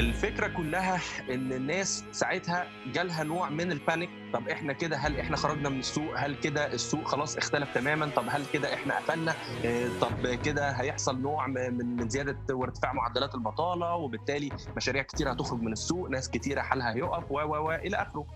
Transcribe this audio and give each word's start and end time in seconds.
الفكرة 0.00 0.46
كلها 0.48 1.00
إن 1.30 1.52
الناس 1.52 2.04
ساعتها 2.12 2.66
جالها 2.86 3.24
نوع 3.24 3.48
من 3.48 3.72
البانيك. 3.72 4.10
طب 4.32 4.48
إحنا 4.48 4.72
كده 4.72 4.96
هل 4.96 5.20
إحنا 5.20 5.36
خرجنا 5.36 5.68
من 5.68 5.78
السوق؟ 5.78 6.18
هل 6.18 6.34
كده 6.34 6.72
السوق 6.72 7.04
خلاص 7.08 7.36
اختلف 7.36 7.74
تماما؟ 7.74 8.10
طب 8.16 8.24
هل 8.28 8.42
كده 8.52 8.74
إحنا 8.74 8.96
قفلنا؟ 8.96 9.34
آه، 9.64 9.88
طب 10.00 10.34
كده 10.44 10.70
هيحصل 10.70 11.20
نوع 11.20 11.46
من 11.46 11.96
من 11.96 12.08
زيادة 12.08 12.54
وارتفاع 12.54 12.92
معدلات 12.92 13.34
البطالة 13.34 13.94
وبالتالي 13.94 14.48
مشاريع 14.76 15.02
كتير 15.02 15.32
هتخرج 15.32 15.60
من 15.62 15.72
السوق 15.72 16.10
ناس 16.10 16.30
كتيرة 16.30 16.60
حالها 16.62 16.94
هيقف 16.94 17.30
و 17.30 17.34
و 17.34 17.66
و 17.66 17.72
إلى 17.72 17.96
آخره. 17.96 18.26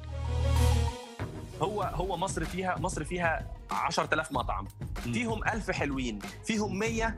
هو 1.62 1.83
هو 1.83 2.17
مصر 2.17 2.45
فيها 2.45 2.79
مصر 2.79 3.05
فيها 3.05 3.46
10000 3.71 4.33
مطعم. 4.33 4.65
فيهم 5.02 5.45
1000 5.45 5.71
حلوين. 5.71 6.19
فيهم 6.45 6.79
100 6.79 7.16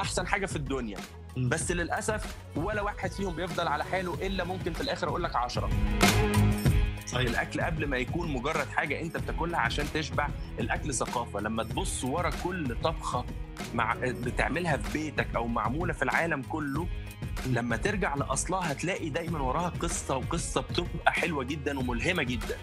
أحسن 0.00 0.26
حاجة 0.26 0.46
في 0.46 0.56
الدنيا. 0.56 0.98
بس 1.36 1.70
للأسف 1.70 2.36
ولا 2.56 2.82
واحد 2.82 3.10
فيهم 3.12 3.36
بيفضل 3.36 3.68
على 3.68 3.84
حاله 3.84 4.14
إلا 4.14 4.44
ممكن 4.44 4.72
في 4.72 4.80
الآخر 4.80 5.08
أقول 5.08 5.22
لك 5.22 5.36
10 5.36 5.70
صحيح 7.06 7.30
الأكل 7.30 7.60
قبل 7.60 7.86
ما 7.86 7.96
يكون 7.96 8.32
مجرد 8.32 8.68
حاجة 8.68 9.00
أنت 9.00 9.16
بتاكلها 9.16 9.60
عشان 9.60 9.84
تشبع 9.94 10.28
الأكل 10.60 10.94
ثقافة. 10.94 11.40
لما 11.40 11.62
تبص 11.62 12.04
ورا 12.04 12.30
كل 12.44 12.76
طبخة 12.82 13.24
مع 13.74 13.94
بتعملها 14.02 14.76
في 14.76 14.92
بيتك 14.98 15.26
أو 15.36 15.46
معمولة 15.46 15.92
في 15.92 16.02
العالم 16.02 16.42
كله 16.42 16.88
لما 17.46 17.76
ترجع 17.76 18.14
لأصلها 18.14 18.72
هتلاقي 18.72 19.08
دايما 19.10 19.40
وراها 19.42 19.68
قصة 19.68 20.16
وقصة 20.16 20.60
بتبقى 20.60 21.12
حلوة 21.12 21.44
جدا 21.44 21.78
وملهمة 21.78 22.22
جدا. 22.22 22.56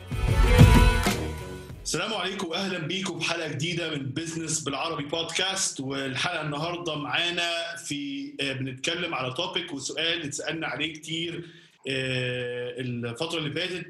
السلام 1.84 2.14
عليكم 2.14 2.48
واهلا 2.48 2.78
بيكم 2.80 3.18
بحلقه 3.20 3.48
جديدة 3.48 3.90
من 3.90 4.06
بزنس 4.06 4.60
بالعربي 4.62 5.04
بودكاست 5.04 5.80
والحلقة 5.80 6.42
النهارده 6.42 6.96
معانا 6.96 7.76
في 7.76 8.34
آه، 8.42 8.54
بنتكلم 8.54 9.14
على 9.16 9.34
topic 9.34 9.74
وسؤال 9.74 10.24
اتسألنا 10.24 10.68
عليه 10.68 10.94
كتير 10.94 11.50
آه، 11.90 12.80
الفترة 12.80 13.38
اللي 13.40 13.52
فاتت 13.52 13.88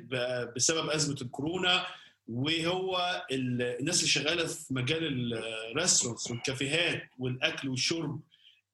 بسبب 0.56 0.90
أزمة 0.90 1.18
الكورونا 1.22 1.86
وهو 2.28 3.22
ال- 3.32 3.62
الناس 3.80 3.98
اللي 4.00 4.10
شغالة 4.10 4.46
في 4.48 4.74
مجال 4.74 5.34
ال 5.72 5.77
restaurants 5.77 6.32
والكافيهات 6.32 7.04
والأكل 7.20 7.70
والشرب 7.70 8.20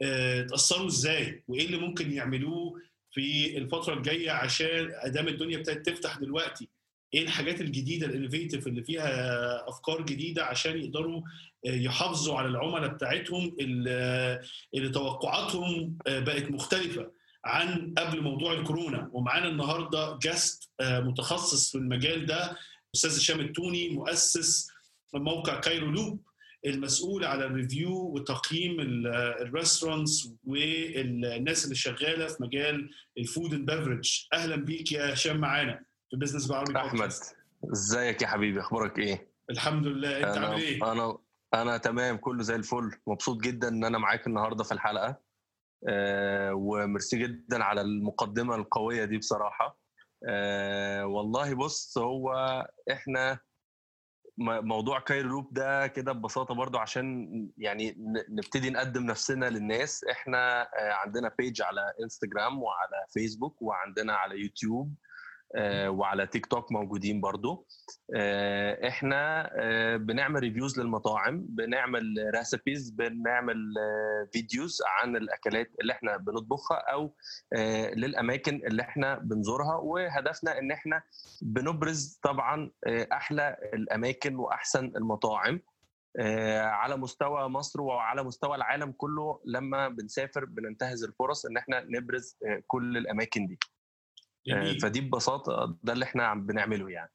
آه، 0.02 0.42
اتأثروا 0.42 0.88
إزاي؟ 0.88 1.44
وإيه 1.48 1.66
اللي 1.66 1.78
ممكن 1.78 2.12
يعملوه 2.12 2.82
في 3.14 3.58
الفترة 3.58 3.94
الجاية 3.94 4.32
عشان 4.32 4.92
أدام 4.94 5.28
الدنيا 5.28 5.58
ابتدت 5.58 5.90
تفتح 5.90 6.18
دلوقتي؟ 6.18 6.68
إيه 7.14 7.22
الحاجات 7.24 7.62
الجديدة 7.62 8.06
ال 8.08 8.13
innovative 8.13 8.68
اللي 8.68 8.84
فيها 8.84 9.70
أفكار 9.70 10.02
جديدة 10.02 10.46
عشان 10.46 10.78
يقدروا 10.78 11.22
يحافظوا 11.66 12.36
على 12.38 12.48
العملاء 12.48 12.88
بتاعتهم 12.90 13.56
اللي 13.60 14.42
اللي 14.76 14.90
توقعاتهم 14.90 15.98
بقت 16.08 16.52
مختلفة 16.52 17.12
عن 17.46 17.94
قبل 17.98 18.22
موضوع 18.22 18.54
الكورونا. 18.54 19.10
ومعانا 19.14 19.48
النهارده 19.48 20.20
guest 20.22 20.70
متخصص 20.82 21.72
في 21.72 21.78
المجال 21.78 22.26
ده 22.26 22.58
أستاذ 22.96 23.18
هشام 23.18 23.40
التوني 23.40 23.90
مؤسس 23.90 24.68
موقع 25.14 25.60
Cairo 25.60 25.92
Loop 25.92 26.22
المسؤول 26.66 27.24
على 27.26 27.46
ال 27.46 27.52
review 27.52 27.92
وتقييم 27.94 28.78
ال 28.80 28.92
restaurants 28.92 30.30
والناس 30.44 31.64
اللي 31.66 31.76
شغالة 31.76 32.28
في 32.28 32.36
مجال 32.44 32.90
ال 33.18 33.25
food 33.25 33.54
and 33.54 33.72
beverage 33.72 34.26
أهلا 34.34 34.56
بيك 34.56 34.92
يا 34.92 35.14
هشام 35.14 35.38
معانا. 35.38 35.89
في 36.10 36.18
بزنس 36.18 36.48
بعربي 36.48 36.78
أحمد. 36.78 37.12
إزيك 37.74 38.22
يا 38.22 38.28
حبيبي؟ 38.28 38.60
أخبارك 38.60 39.00
إيه؟ 39.00 39.32
الحمد 39.50 39.88
لله. 39.88 40.18
أنت 40.18 40.38
عامل 40.38 40.62
إيه؟ 40.62 40.92
أنا 40.92 41.18
أنا 41.54 41.78
تمام 41.78 42.18
كله 42.18 42.44
زي 42.44 42.56
الفل. 42.56 42.92
مبسوط 43.08 43.42
جدا 43.42 43.68
إن 43.68 43.86
أنا 43.86 43.98
معاك 43.98 44.28
النهارده 44.28 44.64
في 44.64 44.72
الحلقة. 44.72 45.22
آه 45.90 46.54
وميرسي 46.54 47.18
جدا 47.18 47.64
على 47.64 47.82
المقدمة 47.82 48.56
القوية 48.56 49.06
دي 49.06 49.18
بصراحة. 49.18 49.80
آه 50.30 51.06
والله 51.06 51.54
بص 51.54 51.98
هو 51.98 52.34
إحنا 52.92 53.40
موضوع 54.42 55.00
Cairo 55.00 55.30
Loop 55.30 55.54
ده 55.54 55.88
كده 55.88 56.12
ببساطة 56.12 56.54
برضو 56.54 56.78
عشان 56.78 57.30
يعني 57.58 57.96
نبتدي 58.30 58.70
نقدم 58.70 59.06
نفسنا 59.06 59.50
للناس. 59.50 60.04
إحنا 60.04 60.62
آه، 60.62 60.94
عندنا 60.94 61.32
page 61.38 61.62
على 61.62 61.94
انستجرام 62.04 62.64
وعلى 62.64 63.06
فيسبوك 63.14 63.62
وعندنا 63.62 64.14
على 64.14 64.42
يوتيوب 64.42 64.96
وعلى 65.90 66.28
تيك 66.28 66.46
توك 66.46 66.72
موجودين 66.72 67.22
برضو. 67.22 67.68
آه، 68.16 68.88
إحنا 68.88 69.50
آه، 69.62 69.98
بنعمل 69.98 70.40
reviews 70.40 70.80
للمطاعم 70.80 71.46
بنعمل 71.50 72.16
recipes 72.36 72.90
بنعمل 72.90 73.74
آه، 73.80 74.28
فيديوز 74.34 74.78
عن 74.88 75.16
الأكلات 75.16 75.72
اللي 75.82 75.94
إحنا 75.94 76.18
بنطبخها 76.18 76.78
أو 76.78 77.16
آه، 77.58 77.92
للأماكن 77.92 78.56
اللي 78.68 78.82
إحنا 78.82 79.16
بنزورها. 79.20 79.76
وهدفنا 79.76 80.60
إن 80.60 80.72
إحنا 80.72 81.02
بنبرز 81.42 82.20
طبعا 82.24 82.72
آه، 82.88 83.08
أحلى 83.14 83.58
الأماكن 83.74 84.36
وأحسن 84.36 84.86
المطاعم 84.96 85.62
آه، 86.20 86.62
على 86.62 86.98
مستوى 86.98 87.48
مصر 87.50 87.82
وعلى 87.82 88.24
مستوى 88.24 88.56
العالم 88.56 88.92
كله 88.92 89.42
لما 89.46 89.88
بنسافر 89.90 90.46
بننتهز 90.46 91.04
الفرص 91.04 91.46
إن 91.46 91.58
إحنا 91.58 91.84
نبرز 91.90 92.38
آه، 92.46 92.64
كل 92.68 92.98
الأماكن 92.98 93.48
دي. 93.48 93.60
آه، 93.64 93.79
فدي 94.80 95.02
ببساطة 95.02 95.78
ده 95.84 95.94
اللي 95.94 96.06
إحنا 96.06 96.24
عم 96.24 96.46
بنعمله 96.46 96.90
يعني. 96.90 97.12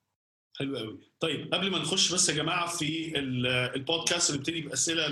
حلو 0.58 0.76
قوي. 0.76 0.98
طيب 1.20 1.54
قبل 1.54 1.70
ما 1.70 1.78
نخش 1.78 2.12
بس 2.12 2.28
يا 2.28 2.34
جماعة 2.34 2.66
في 2.66 3.18
ال- 3.18 3.46
البودكاست 3.46 4.30
اللي 4.30 4.38
بيبتدي 4.38 4.60
بأسئلة 4.60 5.08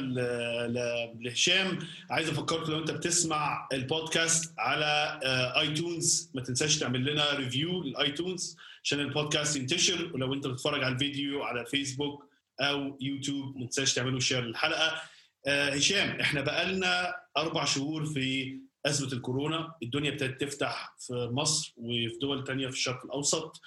لهشام 1.20 1.78
عايز 2.10 2.28
أفكرك 2.28 2.68
لو 2.68 2.78
أنت 2.78 2.90
بتسمع 2.90 3.68
البودكاست 3.72 4.54
على 4.58 5.20
آه، 5.24 5.60
iTunes 5.60 6.30
ما 6.34 6.42
تنساش 6.42 6.78
تعمل 6.78 7.04
لنا 7.12 7.34
review 7.34 7.82
لل 7.82 8.01
iTunes 8.01 8.56
عشان 8.84 9.00
البودكاست 9.00 9.56
ينتشر 9.56 10.10
ولو 10.14 10.34
أنت 10.34 10.46
بتتفرج 10.46 10.84
على 10.84 10.94
الفيديو 10.94 11.42
على 11.42 11.66
فيسبوك 11.66 12.28
أو 12.60 12.98
يوتيوب 13.00 13.56
ما 13.56 13.64
تنساش 13.66 13.94
تعملوا 13.94 14.20
share 14.20 14.40
للحلقة. 14.44 15.00
آه، 15.46 15.70
هشام 15.70 16.20
إحنا 16.20 16.40
بقالنا 16.40 17.14
أربع 17.36 17.64
شهور 17.64 18.04
في 18.06 18.58
ازمه 18.86 19.12
الكورونا 19.12 19.74
الدنيا 19.82 20.10
ابتدت 20.10 20.40
تفتح 20.40 20.94
في 20.98 21.28
مصر 21.32 21.74
وفي 21.76 22.18
دول 22.20 22.44
تانية 22.44 22.66
في 22.66 22.72
الشرق 22.72 23.04
الأوسط. 23.04 23.60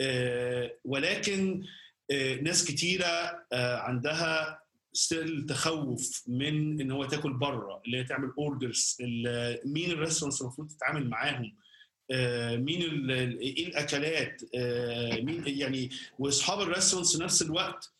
آه، 0.00 0.76
ولكن 0.84 1.64
آه، 2.10 2.34
ناس 2.34 2.64
كتيرة 2.64 3.44
آه، 3.52 3.76
عندها 3.76 4.60
still 4.92 5.46
تخوف 5.46 6.22
من 6.26 6.80
إن 6.80 6.90
هو 6.90 7.04
تاكل 7.04 7.32
بره 7.32 7.82
اللي 7.86 7.98
هي 7.98 8.04
تعمل 8.04 8.32
orders 8.38 8.96
مين 9.64 9.90
ال 9.90 9.94
restaurants 9.94 10.42
المفروض 10.42 10.68
تتعامل 10.68 11.08
معاهم؟ 11.08 11.56
مين 12.64 13.10
إيه 13.10 13.66
الأكلات؟ 13.66 14.42
مين 15.24 15.42
يعني 15.46 15.90
وأصحاب 16.18 16.60
ال 16.60 16.65
restaurants 16.65 17.20
نفس 17.20 17.42
الوقت 17.42 17.92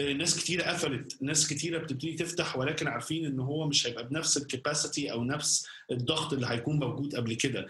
ناس 0.00 0.38
كتيرة 0.38 0.62
قفلت 0.62 1.22
ناس 1.22 1.46
كتيرة 1.48 1.78
بتبتدي 1.78 2.12
تفتح 2.12 2.56
ولكن 2.56 2.88
عارفين 2.88 3.26
إن 3.26 3.40
هو 3.40 3.68
مش 3.68 3.86
هيبقى 3.86 4.08
بنفس 4.08 4.36
ال 4.36 4.44
capacity 4.44 5.12
أو 5.12 5.24
نفس 5.24 5.66
الضغط 5.90 6.32
اللي 6.32 6.46
هيكون 6.46 6.78
موجود 6.78 7.14
قبل 7.16 7.34
كده. 7.34 7.66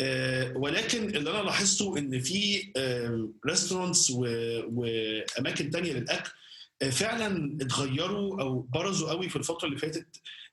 آه، 0.00 0.52
ولكن 0.56 1.16
اللي 1.16 1.30
أنا 1.30 1.42
لاحظته 1.42 1.98
إن 1.98 2.20
في 2.20 2.72
restaurants 3.46 4.10
وأماكن 4.10 5.70
تانية 5.70 5.92
للأكل 5.92 6.30
آه، 6.82 6.90
فعلا 6.90 7.58
اتغيروا 7.60 8.40
أو 8.42 8.60
برزوا 8.60 9.10
قوي 9.10 9.28
في 9.28 9.36
الفترة 9.36 9.66
اللي 9.68 9.78
فاتت 9.78 10.06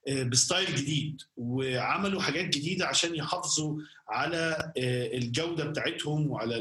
آه، 0.08 0.22
ب 0.22 0.31
style 0.31 0.74
جديد 0.74 1.22
وعملوا 1.36 2.20
حاجات 2.20 2.44
جديدة 2.44 2.86
عشان 2.86 3.14
يحافظوا 3.14 3.78
على 4.08 4.72
آه، 4.78 5.16
الجودة 5.16 5.64
بتاعتهم 5.64 6.30
وعلى 6.30 6.56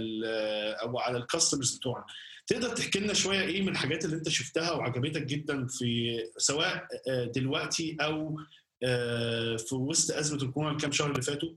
أو 0.81 0.99
على 0.99 1.17
ال 1.17 1.23
customers 1.23 1.75
بتوعنا 1.77 2.05
تقدر 2.47 2.69
تحكي 2.75 2.99
لنا 2.99 3.13
شوية 3.13 3.41
إيه 3.41 3.61
من 3.61 3.69
الحاجات 3.69 4.05
اللي 4.05 4.15
أنت 4.15 4.29
شفتها 4.29 4.71
وعجبتك 4.71 5.21
جدا 5.21 5.67
في 5.67 6.17
سواء 6.37 6.87
آه، 7.09 7.25
دلوقتي 7.25 7.97
أو 8.01 8.39
آه، 8.83 9.55
في 9.57 9.75
وسط 9.75 10.15
أزمة 10.15 10.43
الكورونا 10.43 10.71
الكام 10.75 10.91
شهر 10.91 11.09
اللي 11.11 11.21
فاتوا؟ 11.21 11.49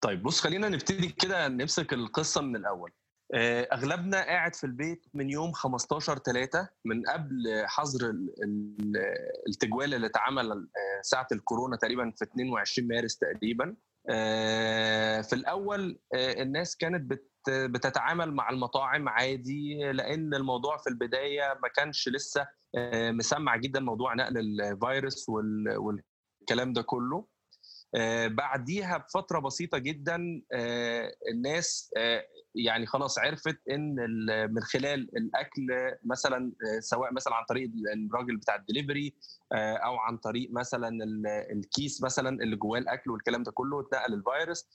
طيب 0.00 0.22
بص 0.22 0.40
خلينا 0.40 0.68
نبتدي 0.68 1.08
كده 1.08 1.48
نمسك 1.48 1.92
القصة 1.92 2.40
من 2.40 2.56
الأول. 2.56 2.90
آه، 3.34 3.68
أغلبنا 3.72 4.16
قاعد 4.24 4.54
في 4.54 4.64
البيت 4.64 5.06
من 5.14 5.30
يوم 5.30 5.52
15 5.52 6.18
3 6.18 6.68
من 6.84 7.02
قبل 7.02 7.62
حظر 7.66 8.10
ال- 8.10 8.34
ال- 8.44 8.96
التجوال 9.48 9.94
اللي 9.94 10.06
اتعمل 10.06 10.68
ساعة 11.02 11.26
الكورونا 11.32 11.76
تقريبا 11.76 12.12
في 12.18 12.24
22 12.24 12.88
مارس 12.88 13.16
تقريبا. 13.18 13.74
في 15.22 15.32
الأول 15.32 15.98
آه، 16.14 16.42
الناس 16.42 16.76
كانت 16.76 17.10
بت 17.10 17.30
بتتعامل 17.48 18.34
مع 18.34 18.50
المطاعم 18.50 19.08
عادي 19.08 19.92
لأن 19.92 20.34
الموضوع 20.34 20.76
في 20.76 20.90
البداية 20.90 21.58
ما 21.62 21.68
كانش 21.68 22.08
لسه 22.08 22.46
آه، 22.76 23.10
مسمع 23.10 23.56
جدا 23.56 23.80
موضوع 23.80 24.14
نقل 24.14 24.38
الفيروس 24.38 25.28
وال- 25.28 25.76
والكلام 25.78 26.72
ده 26.72 26.82
كله. 26.82 27.16
آه، 27.18 27.33
بعديها 28.26 28.96
بفترة 28.98 29.38
بسيطة 29.38 29.78
جدا 29.78 30.42
آه، 30.52 31.12
الناس 31.32 31.90
آه، 31.96 32.24
يعني 32.54 32.86
خلاص 32.86 33.18
عرفت 33.18 33.58
إن 33.70 33.94
من 34.54 34.62
خلال 34.62 35.16
الأكل 35.16 35.66
مثلا 36.04 36.52
آه، 36.76 36.80
سواء 36.80 37.12
مثلا 37.12 37.34
عن 37.34 37.44
طريق 37.48 37.70
الراجل 37.94 38.36
بتاع 38.36 38.54
الدليفري 38.56 39.14
آه، 39.52 39.74
أو 39.76 39.96
عن 39.96 40.16
طريق 40.16 40.48
مثلا 40.52 40.88
ال- 40.88 41.26
الكيس 41.26 42.02
مثلا 42.02 42.28
اللي 42.42 42.56
جواه 42.56 42.78
الأكل 42.78 43.10
والكلام 43.10 43.42
ده 43.42 43.52
كله 43.52 43.80
اتنقل 43.80 44.14
الفيروس. 44.14 44.66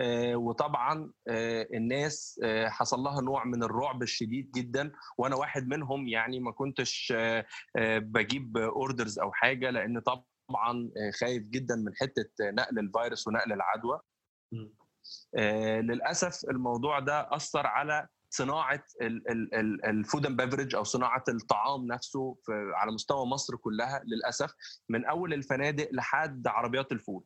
آه، 0.00 0.36
وطبعا 0.36 1.12
آه، 1.28 1.68
الناس 1.74 2.40
آه، 2.44 2.68
حصل 2.68 3.00
لها 3.00 3.20
نوع 3.20 3.44
من 3.44 3.62
الرعب 3.62 4.02
الشديد 4.02 4.50
جدا. 4.52 4.92
وأنا 5.18 5.36
واحد 5.36 5.68
منهم 5.68 6.08
يعني 6.08 6.40
ما 6.40 6.52
كنتش 6.52 7.12
آه، 7.16 7.46
آه، 7.76 7.98
بجيب 7.98 8.56
orders 8.56 9.18
أو 9.18 9.32
حاجة 9.32 9.70
لأن 9.70 10.00
طبعا 10.00 10.24
آه، 10.50 11.10
خايف 11.20 11.42
جدا 11.42 11.76
من 11.76 11.94
حتة 11.96 12.30
نقل 12.40 12.78
الفيروس 12.78 13.28
ونقل 13.28 13.52
العدوى. 13.52 14.00
آه، 15.36 15.80
للأسف 15.80 16.44
الموضوع 16.50 16.98
ده 16.98 17.28
أثر 17.36 17.66
على 17.66 18.08
صناعة 18.30 18.84
ال 19.02 19.27
food 19.27 20.26
and 20.26 20.42
beverage 20.42 20.74
أو 20.74 20.84
صناعة 20.84 21.24
الطعام 21.28 21.86
نفسه 21.86 22.36
على 22.48 22.92
مستوى 22.92 23.26
مصر 23.26 23.56
كلها 23.56 24.02
للأسف 24.06 24.54
من 24.88 25.04
أول 25.04 25.34
الفنادق 25.34 25.88
لحد 25.92 26.46
عربيات 26.46 26.92
الفول 26.92 27.24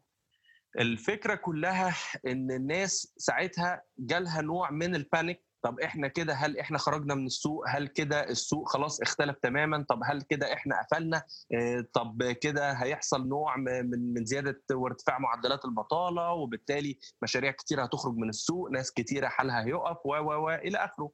الفكرة 0.79 1.35
كلها 1.35 1.97
إن 2.27 2.51
الناس 2.51 3.15
ساعتها 3.17 3.83
جالها 3.99 4.43
نوع 4.43 4.71
من 4.71 4.95
ال 4.95 5.04
panic 5.04 5.48
طب 5.69 5.81
إحنا 5.81 6.09
كده 6.09 6.35
هل 6.35 6.59
إحنا 6.59 6.79
خرجنا 6.79 7.15
من 7.15 7.27
السوق؟ 7.27 7.65
هل 7.69 7.87
كده 7.87 8.29
السوق 8.31 8.69
خلاص 8.69 9.01
اختلف 9.01 9.39
تماما؟ 9.39 9.85
طب 9.89 10.01
هل 10.05 10.23
كده 10.23 10.53
إحنا 10.53 10.83
قفلنا؟ 10.83 11.23
آه، 11.55 11.85
طب 11.93 12.33
كده 12.33 12.73
هيحصل 12.73 13.29
نوع 13.29 13.57
من 13.57 14.15
من 14.15 14.25
زيادة 14.25 14.63
وارتفاع 14.73 15.19
معدلات 15.19 15.65
البطالة 15.65 16.33
وبالتالي 16.33 16.99
مشاريع 17.23 17.51
كتير 17.51 17.85
هتخرج 17.85 18.17
من 18.17 18.29
السوق 18.29 18.71
ناس 18.71 18.93
كتيرة 18.93 19.29
حالها 19.29 19.65
هيقف 19.65 20.07
و 20.07 20.11
و 20.11 20.45
و 20.45 20.51
إلى 20.51 20.79
آخره. 20.79 21.11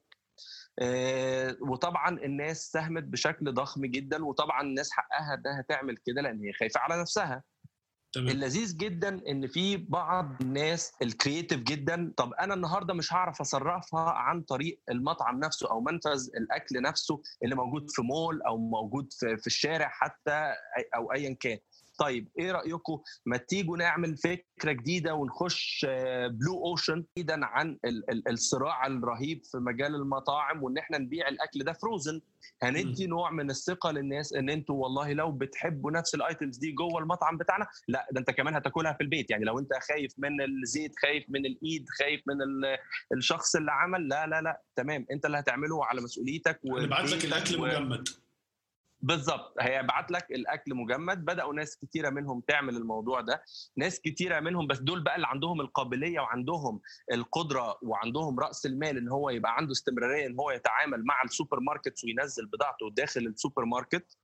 آه، 0.79 1.57
وطبعا 1.61 2.09
الناس 2.09 2.71
ساهمت 2.73 3.03
بشكل 3.05 3.55
ضخم 3.55 3.87
جدا 3.87 4.25
وطبعا 4.25 4.63
الناس 4.63 4.91
حقها 4.93 5.35
إنها 5.35 5.65
تعمل 5.69 5.97
كده 6.07 6.23
لأن 6.23 6.41
هي 6.41 6.53
خايفة 6.53 6.81
على 6.81 7.01
نفسها. 7.01 7.43
تمام. 8.15 8.29
اللذيذ 8.29 8.77
جدا 8.77 9.21
إن 9.29 9.47
في 9.47 9.77
بعض 9.77 10.43
الناس 10.43 10.93
الكرييتيف 11.03 11.61
جدا. 11.61 12.13
طب 12.17 12.33
أنا 12.33 12.55
النهارده 12.55 12.95
مش 12.95 13.13
هعرف 13.13 13.41
أصرفها 13.41 14.11
عن 14.11 14.43
طريق 14.43 14.81
المطعم 14.91 15.41
نفسه 15.41 15.71
أو 15.71 15.81
منفذ 15.81 16.29
الأكل 16.37 16.83
نفسه 16.83 17.23
اللي 17.45 17.55
موجود 17.55 17.91
في 17.91 18.03
مول 18.03 18.43
أو 18.43 18.59
موجود 18.59 19.13
في, 19.13 19.47
الشارع 19.47 19.89
حتى 19.89 20.53
أو 20.97 21.13
ايا 21.13 21.37
كان. 21.41 21.59
طيب 21.99 22.29
إيه 22.39 22.53
رايكم 22.53 22.99
ما 23.27 23.37
تيجوا 23.37 23.77
نعمل 23.77 24.17
فكرة 24.17 24.73
جديدة 24.73 25.15
ونخش 25.15 25.87
blue 26.27 26.65
ocean 26.67 27.05
بعيدا 27.17 27.47
عن 27.47 27.79
ال- 27.85 28.11
ال- 28.11 28.29
الصراع 28.29 28.87
الرهيب 28.87 29.45
في 29.45 29.59
مجال 29.59 29.95
المطاعم 29.95 30.63
وإن 30.63 30.79
إحنا 30.79 30.99
نبيع 30.99 31.29
الأكل 31.29 31.65
ده 31.65 31.73
frozen 31.73 32.21
هندي 32.63 33.07
نوع 33.07 33.31
من 33.31 33.51
الثقة 33.51 33.91
للناس 33.91 34.33
إن 34.33 34.51
أنتوا 34.51 34.75
والله 34.83 35.13
لو 35.13 35.33
بتحبوا 35.33 35.91
نفس 35.91 36.15
ال 36.15 36.22
items 36.22 36.59
دي 36.59 36.73
جوه 36.73 36.99
المطعم 37.03 37.37
بتاعنا 37.37 37.67
لا 37.89 38.07
ده 38.13 38.21
أنت 38.21 38.31
كمان 38.31 38.55
هتاكلها 38.55 38.93
في 38.93 39.01
البيت. 39.01 39.31
يعني 39.31 39.45
لو 39.45 39.59
أنت 39.59 39.69
خايف 39.89 40.13
من 40.19 40.41
الزيت 40.41 40.93
خايف 41.03 41.25
من 41.29 41.47
الإيد 41.47 41.87
خايف 41.99 42.21
من 42.27 42.43
ال- 42.43 42.79
الشخص 43.17 43.57
اللي 43.57 43.73
عمل 43.73 44.09
لا 44.09 44.27
لا 44.27 44.41
لا 44.43 44.63
تمام. 44.77 45.07
أنت 45.13 45.27
اللي 45.27 45.39
هتعمله 45.39 45.85
على 45.85 46.01
مسؤوليتك 46.01 46.61
نبعت 46.65 47.11
لك 47.11 47.25
الأكل 47.25 47.57
و- 47.61 47.65
مجمد. 47.67 48.09
بالظبط. 49.05 49.55
هيبعت 49.61 50.11
لك 50.11 50.31
الأكل 50.31 50.75
مجمد 50.75 51.25
بدأوا 51.25 51.55
ناس 51.55 51.77
كتيرة 51.77 52.11
منهم 52.11 52.41
تعمل 52.41 52.77
الموضوع 52.77 53.21
ده 53.21 53.43
ناس 53.77 54.01
كتيرة 54.01 54.41
منهم 54.41 54.67
بس 54.67 54.79
دول 54.79 55.05
بقى 55.05 55.17
اللي 55.17 55.27
عندهم 55.27 55.61
القابلية 55.61 56.21
وعندهم 56.21 56.81
القدرة 57.13 57.79
وعندهم 57.83 58.41
رأس 58.41 58.67
المال 58.67 58.97
إن 58.99 59.09
هو 59.09 59.31
يبقى 59.31 59.57
عنده 59.57 59.73
استمرارية 59.73 60.27
إن 60.27 60.41
هو 60.41 60.51
يتعامل 60.51 61.05
مع 61.05 61.23
السوبر 61.25 61.61
ماركت 61.61 62.05
وينزل 62.05 62.47
بضاعته 62.47 62.91
داخل 62.93 63.21
السوبر 63.21 63.65
ماركت. 63.65 64.17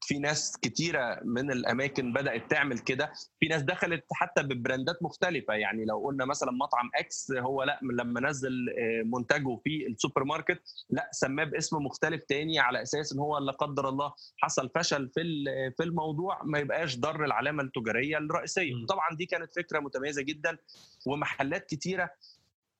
في 0.00 0.18
ناس 0.18 0.56
كتيرة 0.62 1.20
من 1.24 1.50
الأماكن 1.52 2.12
بدأت 2.12 2.50
تعمل 2.50 2.78
كده. 2.78 3.12
في 3.40 3.46
ناس 3.46 3.62
دخلت 3.62 4.04
حتى 4.12 4.42
ببراندات 4.42 5.02
مختلفة. 5.02 5.54
يعني 5.54 5.84
لو 5.84 5.98
قلنا 6.06 6.24
مثلا 6.24 6.50
مطعم 6.52 6.90
X 6.94 7.32
هو 7.32 7.62
لأ 7.62 7.80
لما 7.82 8.20
نزل 8.20 8.68
آه، 8.78 9.02
منتجه 9.04 9.60
في 9.64 9.86
السوبر 9.86 10.24
ماركت 10.24 10.62
لأ 10.90 11.08
سماه 11.12 11.44
باسم 11.44 11.76
مختلف 11.76 12.24
تاني 12.24 12.58
على 12.58 12.82
أساس 12.82 13.12
إن 13.12 13.18
هو 13.18 13.38
لا 13.38 13.52
قدر 13.52 13.88
الله 13.88 14.12
حصل 14.36 14.70
فشل 14.74 15.08
في 15.14 15.44
في 15.76 15.82
الموضوع 15.84 16.42
ما 16.44 16.58
يبقاش 16.58 16.98
ضر 16.98 17.24
العلامة 17.24 17.62
التجارية 17.62 18.18
الرئيسية. 18.18 18.86
طبعا 18.88 19.08
دي 19.16 19.26
كانت 19.26 19.54
فكرة 19.54 19.80
متميزة 19.80 20.22
جدا. 20.22 20.58
ومحلات 21.06 21.66
كتيرة 21.66 22.10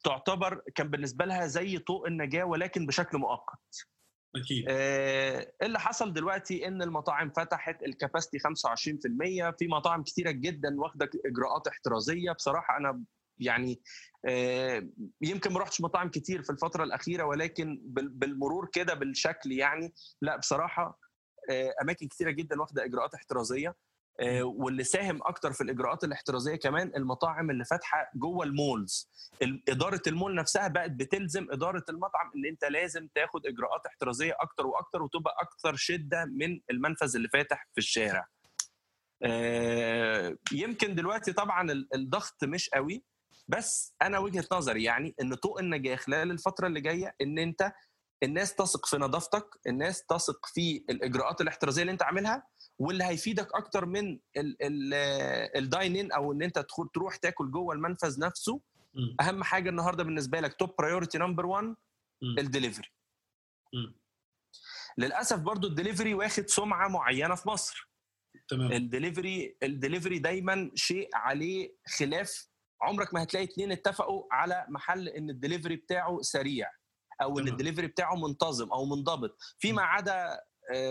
تعتبر 0.04 0.62
كان 0.74 0.88
بالنسبة 0.88 1.24
لها 1.24 1.46
زي 1.46 1.78
طوق 1.78 2.06
النجاة 2.06 2.44
ولكن 2.44 2.86
بشكل 2.86 3.18
مؤقت. 3.18 3.86
أكيد. 4.36 4.64
آه، 4.68 5.52
اللي 5.62 5.78
حصل 5.80 6.12
دلوقتي 6.12 6.66
إن 6.68 6.82
المطاعم 6.82 7.30
فتحت 7.30 7.82
الكباستي 7.82 8.38
25% 8.38 9.50
في 9.58 9.66
مطاعم 9.68 10.02
كتيرة 10.02 10.30
جدا 10.30 10.80
واخدة 10.80 11.10
إجراءات 11.26 11.66
احترازية. 11.66 12.32
بصراحة 12.32 12.76
أنا 12.76 13.04
يعني 13.38 13.82
آه، 14.28 14.88
يمكن 15.22 15.52
ما 15.52 15.60
رحتش 15.60 15.80
مطاعم 15.80 16.08
كتير 16.08 16.42
في 16.42 16.50
الفترة 16.50 16.84
الأخيرة 16.84 17.24
ولكن 17.24 17.80
بال- 17.84 18.08
بالمرور 18.08 18.68
كده 18.72 18.94
بالشكل 18.94 19.52
يعني 19.52 19.94
لا 20.22 20.36
بصراحة 20.36 21.00
آه، 21.50 21.74
أماكن 21.82 22.08
كتيرة 22.08 22.30
جدا 22.30 22.60
واخدة 22.60 22.84
إجراءات 22.84 23.14
احترازية. 23.14 23.74
واللي 24.42 24.84
ساهم 24.84 25.20
أكتر 25.22 25.52
في 25.52 25.60
الإجراءات 25.60 26.04
الاحترازية 26.04 26.56
كمان 26.56 26.92
المطاعم 26.96 27.50
اللي 27.50 27.64
فاتحة 27.64 28.10
جوه 28.14 28.44
المولز. 28.44 29.10
ال- 29.42 29.62
إدارة 29.68 30.02
المول 30.06 30.34
نفسها 30.34 30.68
بقت 30.68 30.90
بتلزم 30.90 31.46
إدارة 31.50 31.84
المطعم 31.88 32.32
إن 32.36 32.46
أنت 32.46 32.64
لازم 32.64 33.08
تاخد 33.14 33.46
إجراءات 33.46 33.86
احترازية 33.86 34.36
أكتر 34.40 34.66
وأكتر 34.66 35.02
وتبقى 35.02 35.34
أكثر 35.40 35.76
شدة 35.76 36.24
من 36.24 36.60
المنفذ 36.70 37.16
اللي 37.16 37.28
فاتح 37.28 37.68
في 37.72 37.78
الشارع. 37.78 38.26
آه، 39.22 40.36
يمكن 40.52 40.94
دلوقتي 40.94 41.32
طبعا 41.32 41.72
ال- 41.72 41.88
الضغط 41.94 42.44
مش 42.44 42.68
قوي 42.70 43.04
بس 43.48 43.94
أنا 44.02 44.18
وجهة 44.18 44.44
نظري 44.52 44.82
يعني 44.84 45.14
إن 45.20 45.34
طوق 45.34 45.58
النجاه 45.58 45.96
خلال 45.96 46.30
الفترة 46.30 46.66
اللي 46.66 46.80
جاية 46.80 47.14
إن 47.20 47.38
أنت 47.38 47.72
الناس 48.22 48.54
تثق 48.54 48.86
في 48.86 48.96
نظافتك 48.96 49.44
الناس 49.66 50.04
تثق 50.06 50.46
في 50.46 50.84
الإجراءات 50.90 51.40
الاحترازية 51.40 51.82
اللي 51.82 51.92
أنت 51.92 52.02
عاملها 52.02 52.46
واللي 52.78 53.04
هيفيدك 53.04 53.54
أكتر 53.54 53.86
من 53.86 54.18
ال 55.56 55.64
dine 55.64 55.96
in 55.96 56.12
أو 56.12 56.32
إن 56.32 56.42
أنت 56.42 56.66
تروح 56.94 57.16
تاكل 57.16 57.50
جوه 57.50 57.74
المنفذ 57.74 58.20
نفسه 58.20 58.60
مم. 58.94 59.16
أهم 59.20 59.44
حاجة 59.44 59.68
النهارده 59.70 60.04
بالنسبة 60.04 60.40
لك 60.40 60.54
top 60.54 60.74
priority 60.78 61.18
number 61.18 61.46
1 61.46 61.64
مم. 61.64 61.76
الدليفري. 62.38 62.88
للأسف 64.98 65.38
برضو 65.38 65.66
الدليفري 65.68 66.14
واخد 66.14 66.46
سمعة 66.48 66.88
معينة 66.88 67.34
في 67.34 67.48
مصر 67.48 67.90
تمام 68.48 68.72
ال 68.72 68.82
delivery 68.82 69.56
ال 69.62 69.69
delivery 69.69 70.18
دايما 70.18 70.70
شيء 70.74 71.08
عليه 71.14 71.74
خلاف 71.98 72.48
عمرك 72.82 73.14
ما 73.14 73.22
هتلاقي 73.22 73.44
اتنين 73.44 73.72
اتفقوا 73.72 74.24
على 74.32 74.66
محل 74.68 75.08
إن 75.08 75.30
الدليفري 75.30 75.76
بتاعه 75.76 76.18
سريع 76.22 76.70
أو 77.22 77.38
إن. 77.38 77.48
الدليفري 77.48 77.86
بتاعه 77.86 78.14
منتظم 78.14 78.72
أو 78.72 78.84
منضبط 78.84 79.38
فيما 79.58 79.82
عدا 79.82 80.40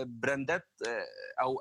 براندات 0.04 0.68
آه، 0.86 1.06
أو 1.42 1.58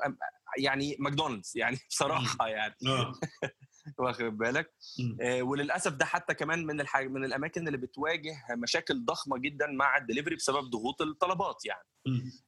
يعني 0.58 0.96
ماكدونالدز 1.00 1.52
يعني 1.56 1.78
بصراحة 1.90 2.48
يعني 2.48 2.76
آه 2.88 3.14
واخد 4.00 4.38
بالك. 4.38 4.74
آه، 5.22 5.42
وللأسف 5.42 5.92
ده 5.94 6.06
حتى 6.06 6.34
كمان 6.34 6.66
من 6.66 6.82
الحاج... 6.82 7.08
من 7.12 7.26
الأماكن 7.26 7.68
اللي 7.68 7.78
بتواجه 7.78 8.36
مشاكل 8.52 9.06
ضخمة 9.06 9.38
جدا 9.38 9.68
مع 9.68 9.98
الدليفري 9.98 10.36
بسبب 10.36 10.70
ضغوط 10.70 11.02
الطلبات 11.02 11.66
يعني. 11.66 11.88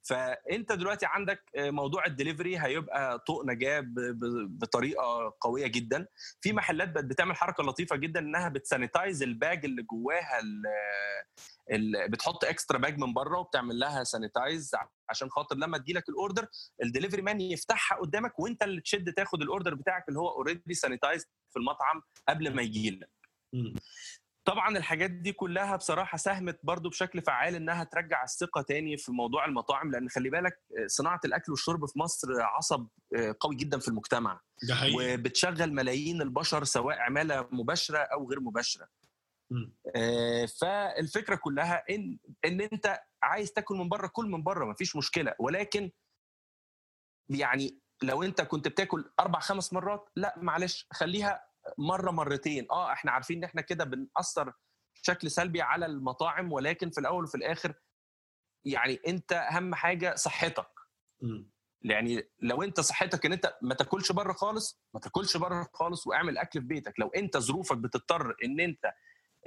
فأنت 0.03 0.71
دلوقتي 0.71 1.05
عندك 1.05 1.43
آه، 1.55 1.69
موضوع 1.69 2.05
الدليفري 2.05 2.59
هيبقى 2.59 3.19
طوق 3.19 3.45
نجاة 3.45 3.83
بطريقة 4.47 5.33
قوية 5.41 5.67
جدا. 5.67 6.07
في 6.41 6.53
محلات 6.53 6.89
بقت 6.89 7.05
بتعمل 7.05 7.35
حركة 7.35 7.63
لطيفة 7.63 7.95
جدا 7.95 8.19
إنها 8.19 8.49
بت 8.49 8.64
sanitize 8.64 9.23
ال 9.23 9.34
bag 9.34 9.65
اللي 9.65 9.83
جواها 9.83 10.41
بتحط 12.09 12.45
extra 12.45 12.77
bag 12.77 12.97
من 12.97 13.13
بره 13.13 13.39
وبتعمل 13.39 13.79
لها 13.79 14.03
sanitize 14.03 14.71
عشان 15.09 15.29
خاطر 15.29 15.55
لما 15.55 15.77
تجيلك 15.77 16.09
ال 16.09 16.16
order 16.16 16.47
ال 16.83 16.88
delivery 16.88 17.21
man 17.21 17.41
يفتحها 17.41 17.97
قدامك 17.97 18.39
وأنت 18.39 18.63
اللي 18.63 18.81
تشد 18.81 19.13
تاخد 19.13 19.41
ال 19.41 19.47
order 19.47 19.73
بتاعك 19.75 20.09
اللي 20.09 20.19
هو 20.19 20.29
already 20.29 20.73
sanitized 20.73 21.25
في 21.49 21.59
المطعم 21.59 22.01
قبل 22.29 22.53
ما 22.55 22.61
يجيلك 22.61 23.09
مم. 23.53 23.73
طبعا 24.47 24.77
الحاجات 24.77 25.11
دي 25.11 25.31
كلها 25.33 25.75
بصراحة 25.75 26.17
ساهمت 26.17 26.59
برضو 26.63 26.89
بشكل 26.89 27.21
فعال 27.21 27.55
إنها 27.55 27.83
ترجع 27.83 28.23
الثقة 28.23 28.61
تاني 28.61 28.97
في 28.97 29.11
موضوع 29.11 29.45
المطاعم 29.45 29.91
لأن 29.91 30.09
خلي 30.09 30.29
بالك 30.29 30.61
صناعة 30.85 31.19
الأكل 31.25 31.51
والشرب 31.51 31.85
في 31.85 31.99
مصر 31.99 32.41
عصب 32.41 32.87
قوي 33.39 33.55
جدا 33.55 33.79
في 33.79 33.87
المجتمع. 33.87 34.41
ده 34.67 34.75
حقيقي. 34.75 35.13
وبتشغل 35.15 35.73
ملايين 35.73 36.21
البشر 36.21 36.63
سواء 36.63 36.99
عمالة 36.99 37.47
مباشرة 37.51 37.97
أو 37.97 38.29
غير 38.29 38.39
مباشرة. 38.39 38.87
آه، 39.95 40.45
فالفكرة 40.61 41.35
كلها 41.35 41.83
إن 41.89 42.19
إن 42.45 42.61
أنت 42.61 42.99
عايز 43.23 43.51
تاكل 43.53 43.75
من 43.75 43.89
بره 43.89 44.07
كل 44.07 44.25
من 44.25 44.43
بره 44.43 44.65
مفيش 44.65 44.95
مشكلة. 44.95 45.35
ولكن 45.39 45.91
يعني 47.29 47.79
لو 48.03 48.23
أنت 48.23 48.41
كنت 48.41 48.67
بتاكل 48.67 49.11
أربع 49.19 49.39
خمس 49.39 49.73
مرات 49.73 50.09
لا 50.15 50.35
معلش 50.37 50.87
خليها 50.93 51.47
مرة 51.77 52.11
مرتين. 52.11 52.67
آه 52.71 52.91
إحنا 52.93 53.11
عارفين 53.11 53.37
إن 53.37 53.43
إحنا 53.43 53.61
كده 53.61 53.85
بنأثر 53.85 54.53
بشكل 55.03 55.31
سلبي 55.31 55.61
على 55.61 55.85
المطاعم 55.85 56.51
ولكن 56.53 56.89
في 56.89 56.99
الأول 56.99 57.23
وفي 57.23 57.35
الآخر 57.35 57.73
يعني 58.65 58.99
أنت 59.07 59.31
أهم 59.31 59.75
حاجة 59.75 60.15
صحتك. 60.15 60.69
مم. 61.21 61.51
يعني 61.81 62.29
لو 62.39 62.63
أنت 62.63 62.79
صحتك 62.79 63.25
إن 63.25 63.33
أنت 63.33 63.57
ما 63.61 63.73
تاكلش 63.75 64.11
بره 64.11 64.33
خالص 64.33 64.81
ما 64.93 64.99
تاكلش 64.99 65.37
بره 65.37 65.67
خالص 65.73 66.07
واعمل 66.07 66.37
أكل 66.37 66.61
في 66.61 66.67
بيتك. 66.67 66.99
لو 66.99 67.07
أنت 67.07 67.37
ظروفك 67.37 67.77
بتضطر 67.77 68.35
إن 68.43 68.59
أنت 68.59 68.93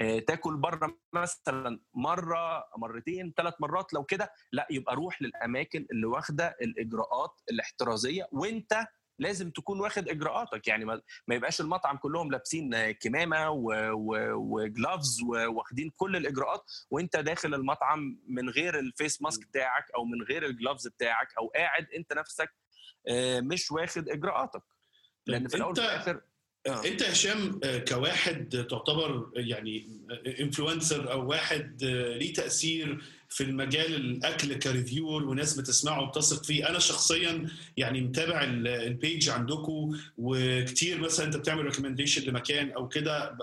آه، 0.00 0.18
تاكل 0.18 0.56
بره 0.56 0.98
مثلا 1.12 1.80
مرة 1.94 2.64
مرتين 2.76 3.32
ثلاث 3.36 3.54
مرات 3.60 3.92
لو 3.94 4.04
كده 4.04 4.32
لأ 4.52 4.66
يبقى 4.70 4.94
روح 4.96 5.22
للأماكن 5.22 5.86
اللي 5.92 6.06
واخدة 6.06 6.56
الإجراءات 6.62 7.40
الاحترازية 7.50 8.28
وأنت 8.32 8.86
لازم 9.20 9.50
تكون 9.50 9.80
واخد 9.80 10.08
إجراءاتك. 10.08 10.68
يعني 10.68 10.84
ما 10.84 11.34
يبقاش 11.34 11.60
المطعم 11.60 11.96
كلهم 11.96 12.30
لابسين 12.30 12.90
كمامة 12.90 13.50
و 14.34 14.47
gloves 14.47 15.22
واخدين 15.22 15.90
كل 15.96 16.16
الإجراءات 16.16 16.64
وأنت 16.90 17.16
داخل 17.16 17.54
المطعم 17.54 18.18
من 18.28 18.50
غير 18.50 18.78
ال 18.78 18.87
face 18.87 19.22
mask 19.22 19.46
بتاعك 19.48 19.90
أو 19.96 20.04
من 20.04 20.22
غير 20.22 20.46
ال 20.46 20.52
gloves 20.52 20.88
بتاعك 20.88 21.28
أو 21.38 21.46
قاعد 21.46 21.86
أنت 21.96 22.12
نفسك 22.12 22.50
آه، 23.08 23.40
مش 23.40 23.70
واخد 23.70 24.08
إجراءاتك. 24.08 24.62
لأن 25.26 25.48
في 25.48 25.54
الأول 25.54 25.72
وفي 25.72 25.80
الآخر 25.80 26.20
آه. 26.66 26.84
أنت 26.84 27.02
هشام 27.02 27.60
آه، 27.64 27.78
كواحد 27.78 28.66
تعتبر 28.70 29.30
يعني 29.34 30.00
influencer 30.40 31.12
أو 31.12 31.28
واحد 31.28 31.84
ليه 31.84 32.32
تأثير 32.32 33.04
في 33.32 33.42
المجال 33.44 33.94
الأكل 33.94 34.54
ك 34.54 34.62
reviewer 34.62 35.24
وناس 35.24 35.54
بتسمعه 35.60 36.02
وبتثق 36.02 36.44
فيه. 36.44 36.68
أنا 36.68 36.78
شخصيا 36.78 37.46
يعني 37.76 38.00
متابع 38.00 38.44
ال 38.44 38.61
page 38.61 39.28
عندكم 39.28 39.98
وكتير 40.18 40.98
مثلا 41.00 41.26
أنت 41.26 41.36
بتعمل 41.36 41.64
recommendation 41.64 42.22
لمكان 42.22 42.70
أو 42.70 42.88
كده 42.88 43.36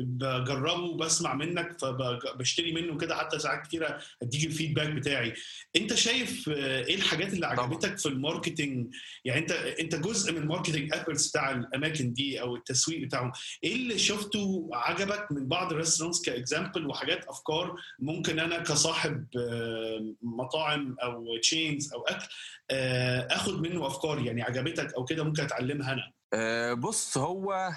بجربه 0.00 0.82
وبسمع 0.82 1.34
منك 1.34 1.78
فبشتري 1.80 2.72
منه 2.72 2.98
كده 2.98 3.16
حتى 3.16 3.38
ساعات 3.38 3.66
كتيرة 3.66 3.98
أديك 4.22 4.44
ال 4.46 4.51
feedback 4.51 4.88
بتاعي. 4.88 5.34
أنت 5.76 5.94
شايف 5.94 6.48
إيه 6.48 6.94
الحاجات 6.94 7.32
اللي 7.34 7.46
عجبتك 7.46 7.98
في 7.98 8.06
ال 8.06 8.15
marketing 8.15 8.94
يعني 9.24 9.40
انت 9.40 9.52
أنت 9.52 9.94
جزء 9.94 10.32
من 10.32 10.38
ال 10.42 10.47
marketing 10.47 10.94
efforts 10.94 11.28
بتاع 11.28 11.50
الأماكن 11.50 12.12
دي 12.12 12.40
أو 12.40 12.56
التسويق 12.56 13.00
بتاعهم. 13.00 13.32
إيه 13.64 13.74
اللي 13.74 13.98
شفته 13.98 14.70
عجبك 14.72 15.32
من 15.32 15.48
بعض 15.48 15.72
ال 15.72 15.76
restaurants 15.76 16.22
ك 16.22 16.30
example 16.30 16.86
وحاجات 16.86 17.24
أفكار 17.24 17.80
ممكن 17.98 18.38
أنا 18.38 18.58
كصاحب 18.58 18.91
صاحب 18.92 19.26
آه، 19.38 20.14
مطاعم 20.22 20.96
أو 21.02 21.36
chains 21.42 21.92
أو 21.92 22.02
أكل 22.02 22.26
آه، 22.70 23.28
آخد 23.30 23.60
منه 23.60 23.86
أفكار 23.86 24.18
يعني 24.18 24.42
عجبتك 24.42 24.94
أو 24.94 25.04
كده 25.04 25.24
ممكن 25.24 25.42
أتعلمها 25.42 25.92
أنا؟ 25.92 26.12
آه، 26.34 26.72
بص 26.72 27.18
هو 27.18 27.70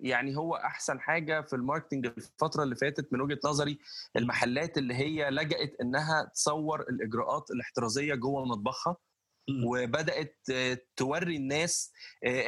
يعني 0.00 0.36
هو 0.36 0.54
أحسن 0.54 1.00
حاجة 1.00 1.40
في 1.40 1.56
ال 1.56 1.61
marketing 1.61 2.06
الفترة 2.06 2.62
اللي 2.62 2.76
فاتت 2.76 3.12
من 3.12 3.20
وجهة 3.20 3.38
نظري 3.44 3.78
المحلات 4.16 4.78
اللي 4.78 4.94
هي 4.94 5.30
لجأت 5.30 5.76
إنها 5.82 6.30
تصور 6.34 6.80
الإجراءات 6.80 7.50
الاحترازية 7.50 8.14
جوه 8.14 8.44
مطبخها 8.44 8.96
وبدأت 9.64 10.46
توري 10.96 11.36
الناس 11.36 11.92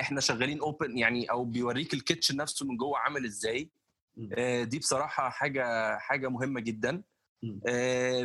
إحنا 0.00 0.20
شغالين 0.20 0.60
open 0.60 0.98
يعني 0.98 1.30
أو 1.30 1.44
بيوريك 1.44 1.94
ال 1.94 1.99
kitchen 1.99 2.36
نفسه 2.36 2.66
من 2.66 2.76
جوه 2.76 2.98
عامل 2.98 3.24
إزاي. 3.24 3.70
دي 4.62 4.78
بصراحة 4.78 5.30
حاجة 5.30 5.98
حاجة 5.98 6.28
مهمة 6.28 6.60
جدا. 6.60 6.94
آه، 6.96 7.09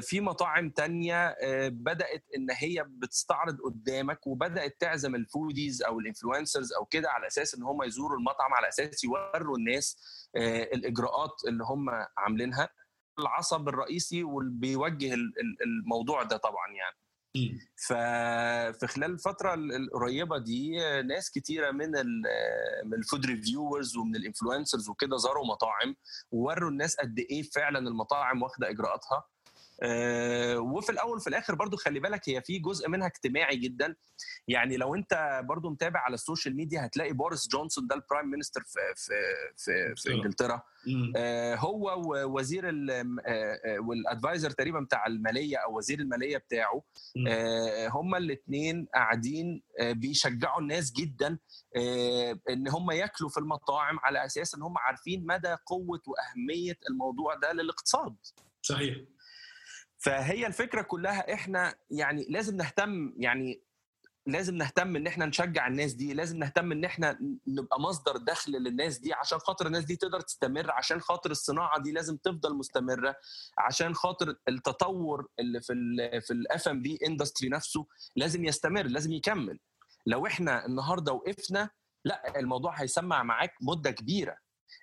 في 0.01 0.21
مطاعم 0.21 0.69
تانية 0.69 1.27
آه، 1.27 1.67
بدأت 1.67 2.23
إن 2.35 2.47
هي 2.51 2.85
بتستعرض 2.87 3.57
قدامك 3.61 4.27
وبدأت 4.27 4.81
تعزم 4.81 5.15
ال 5.15 5.24
foodies 5.24 5.83
أو 5.83 5.99
ال 5.99 6.05
influencers 6.05 6.73
أو 6.73 6.85
كده 6.85 7.09
على 7.09 7.27
أساس 7.27 7.55
إن 7.55 7.63
هم 7.63 7.83
يزوروا 7.83 8.17
المطعم 8.17 8.53
على 8.53 8.67
أساس 8.67 9.03
يوروا 9.03 9.57
الناس 9.57 9.97
آه، 10.35 10.63
الإجراءات 10.63 11.33
اللي 11.47 11.63
هم 11.63 11.89
عاملينها. 12.17 12.69
العصب 13.19 13.69
الرئيسي 13.69 14.23
واللي 14.23 14.51
بيوجه 14.59 15.13
الموضوع 15.65 16.23
ده 16.23 16.37
طبعا 16.37 16.67
يعني. 16.67 16.97
ففي 17.87 18.87
خلال 18.87 19.11
الفترة 19.11 19.53
القريبة 19.53 20.37
دي 20.37 20.77
ناس 21.01 21.31
كتيرة 21.31 21.71
من 21.71 21.91
من 22.85 22.93
ال 22.97 23.03
food 23.03 23.25
reviewers 23.25 23.97
ومن 23.97 24.15
ال 24.15 24.22
influencers 24.22 24.89
وكده 24.89 25.17
زاروا 25.17 25.45
مطاعم 25.45 25.95
ووروا 26.31 26.69
الناس 26.69 26.95
قد 26.95 27.19
إيه 27.19 27.41
فعلا 27.43 27.79
المطاعم 27.79 28.43
واخدة 28.43 28.69
إجراءاتها. 28.69 29.23
وفي 30.57 30.89
الأول 30.91 31.17
وفي 31.17 31.27
الآخر 31.27 31.55
برضو 31.55 31.77
خلي 31.77 31.99
بالك 31.99 32.29
هي 32.29 32.41
في 32.41 32.59
جزء 32.59 32.89
منها 32.89 33.07
اجتماعي 33.07 33.55
جدا. 33.57 33.95
يعني 34.47 34.77
لو 34.77 34.95
أنت 34.95 35.41
برضو 35.43 35.69
متابع 35.69 35.99
على 35.99 36.13
ال 36.13 36.19
social 36.19 36.55
media 36.55 36.85
هتلاقي 36.85 37.13
بوريس 37.13 37.47
جونسون 37.47 37.87
ده 37.87 37.95
ال 37.95 38.01
prime 38.01 38.31
minister 38.31 38.61
في 38.63 38.79
في 38.95 39.13
في, 39.57 39.71
في 39.95 40.13
إنجلترا. 40.13 40.61
آه، 41.15 41.55
هو 41.55 42.01
ووزير 42.07 42.69
آه، 42.69 43.79
والادفايزر 43.79 44.49
تقريبا 44.51 44.79
بتاع 44.79 45.07
المالية 45.07 45.57
أو 45.57 45.77
وزير 45.77 45.99
المالية 45.99 46.37
بتاعه. 46.37 46.83
هما 47.89 48.17
الاثنين 48.17 48.87
قاعدين 48.93 49.61
بيشجعوا 49.81 50.61
الناس 50.61 50.91
جدا 50.91 51.37
إن 52.49 52.67
هم 52.67 52.91
ياكلوا 52.91 53.29
في 53.29 53.37
المطاعم 53.37 53.99
على 53.99 54.25
أساس 54.25 54.55
إن 54.55 54.61
هم 54.61 54.77
عارفين 54.77 55.25
مدى 55.25 55.55
قوة 55.65 56.01
وأهمية 56.07 56.77
الموضوع 56.89 57.35
ده 57.35 57.53
للاقتصاد. 57.53 58.15
صحيح. 58.61 58.97
فهي 60.05 60.47
الفكرة 60.47 60.81
كلها 60.81 61.33
إحنا 61.33 61.75
يعني 61.89 62.25
لازم 62.29 62.55
نهتم 62.57 63.13
يعني 63.17 63.61
لازم 64.27 64.55
نهتم 64.55 64.95
إن 64.95 65.07
إحنا 65.07 65.25
نشجع 65.25 65.67
الناس 65.67 65.93
دي 65.93 66.13
لازم 66.13 66.37
نهتم 66.37 66.71
إن 66.71 66.85
إحنا 66.85 67.19
نبقى 67.47 67.81
مصدر 67.81 68.17
دخل 68.17 68.51
للناس 68.51 68.97
دي 68.97 69.13
عشان 69.13 69.39
خاطر 69.39 69.67
الناس 69.67 69.85
دي 69.85 69.95
تقدر 69.95 70.19
تستمر 70.19 70.71
عشان 70.71 71.01
خاطر 71.01 71.31
الصناعة 71.31 71.81
دي 71.81 71.91
لازم 71.91 72.17
تفضل 72.17 72.55
مستمرة 72.57 73.15
عشان 73.57 73.95
خاطر 73.95 74.35
التطور 74.47 75.27
اللي 75.39 75.61
في 75.61 75.73
ال 75.73 76.21
في 76.21 76.33
ال 76.33 76.67
F&B 76.67 76.99
industry 77.07 77.49
نفسه 77.49 77.87
لازم 78.15 78.45
يستمر 78.45 78.83
لازم 78.87 79.11
يكمل. 79.11 79.59
لو 80.05 80.27
إحنا 80.27 80.65
النهارده 80.65 81.13
وقفنا 81.13 81.69
لأ 82.05 82.39
الموضوع 82.39 82.81
هيسمع 82.81 83.23
معاك 83.23 83.53
مدة 83.61 83.91
كبيرة. 83.91 84.37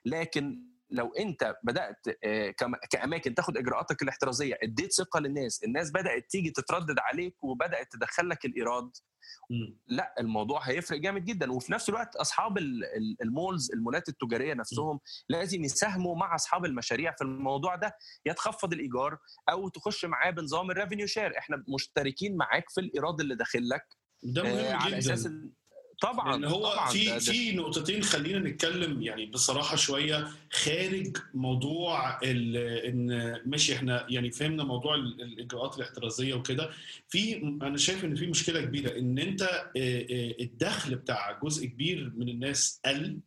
لكن 0.04 0.71
لو 0.92 1.12
انت 1.18 1.56
بدأت 1.62 2.06
آه، 2.24 2.50
كأماكن 2.90 3.34
تاخد 3.34 3.56
إجراءاتك 3.56 4.02
الاحترازية 4.02 4.58
اديت 4.62 4.92
ثقة 4.92 5.20
للناس 5.20 5.64
الناس 5.64 5.90
بدأت 5.90 6.30
تيجي 6.30 6.50
تتردد 6.50 6.98
عليك 6.98 7.44
وبدأت 7.44 7.92
تدخل 7.92 8.28
لك 8.28 8.44
الإيراد 8.44 8.90
لا 9.86 10.14
الموضوع 10.20 10.60
هيفرق 10.62 10.98
جامد 10.98 11.24
جدا. 11.24 11.52
وفي 11.52 11.72
نفس 11.72 11.88
الوقت 11.88 12.16
أصحاب 12.16 12.58
ال 13.22 13.31
malls 13.31 13.72
المولات 13.72 14.08
التجارية 14.08 14.54
نفسهم 14.54 15.00
لازم 15.28 15.64
يساهموا 15.64 16.16
مع 16.16 16.34
أصحاب 16.34 16.64
المشاريع 16.64 17.12
في 17.12 17.24
الموضوع 17.24 17.76
ده. 17.76 17.96
يتخفض 18.26 18.72
الإيجار 18.72 19.18
أو 19.50 19.68
تخش 19.68 20.04
معاه 20.04 20.30
بنظام 20.30 20.70
ال 20.70 20.75
revenue 20.75 21.06
share 21.06 21.38
إحنا 21.38 21.64
مشتركين 21.74 22.36
معاك 22.36 22.70
في 22.70 22.80
الإيراد 22.80 23.20
اللي 23.20 23.34
داخل 23.34 23.68
لك 23.68 23.84
ده 24.22 24.42
مهم 24.42 24.56
آه 24.56 24.72
على 24.74 24.98
جدا. 24.98 25.14
أساس 25.14 25.28
طبعا 26.02 26.46
هو 26.46 26.72
طبعًا. 26.72 26.90
في 26.90 27.20
في 27.20 27.52
نقطتين 27.52 28.02
خلينا 28.02 28.38
نتكلم 28.38 29.02
يعني 29.02 29.26
بصراحة 29.26 29.76
شوية 29.76 30.28
خارج 30.52 31.16
موضوع 31.34 32.18
إن 32.24 33.06
ماشي 33.46 33.74
إحنا 33.74 34.06
يعني 34.10 34.30
فهمنا 34.30 34.64
موضوع 34.64 34.94
الإجراءات 34.94 35.76
الاحترازية 35.76 36.34
وكده. 36.34 36.70
في 37.08 37.36
أنا 37.62 37.76
شايف 37.76 38.04
إن 38.04 38.14
في 38.14 38.26
مشكلة 38.26 38.60
كبيرة 38.60 38.98
إن 38.98 39.18
أنت 39.18 39.70
الدخل 40.40 40.94
بتاع 40.94 41.40
جزء 41.42 41.66
كبير 41.66 42.12
من 42.16 42.28
الناس 42.28 42.80
قل 42.84 43.18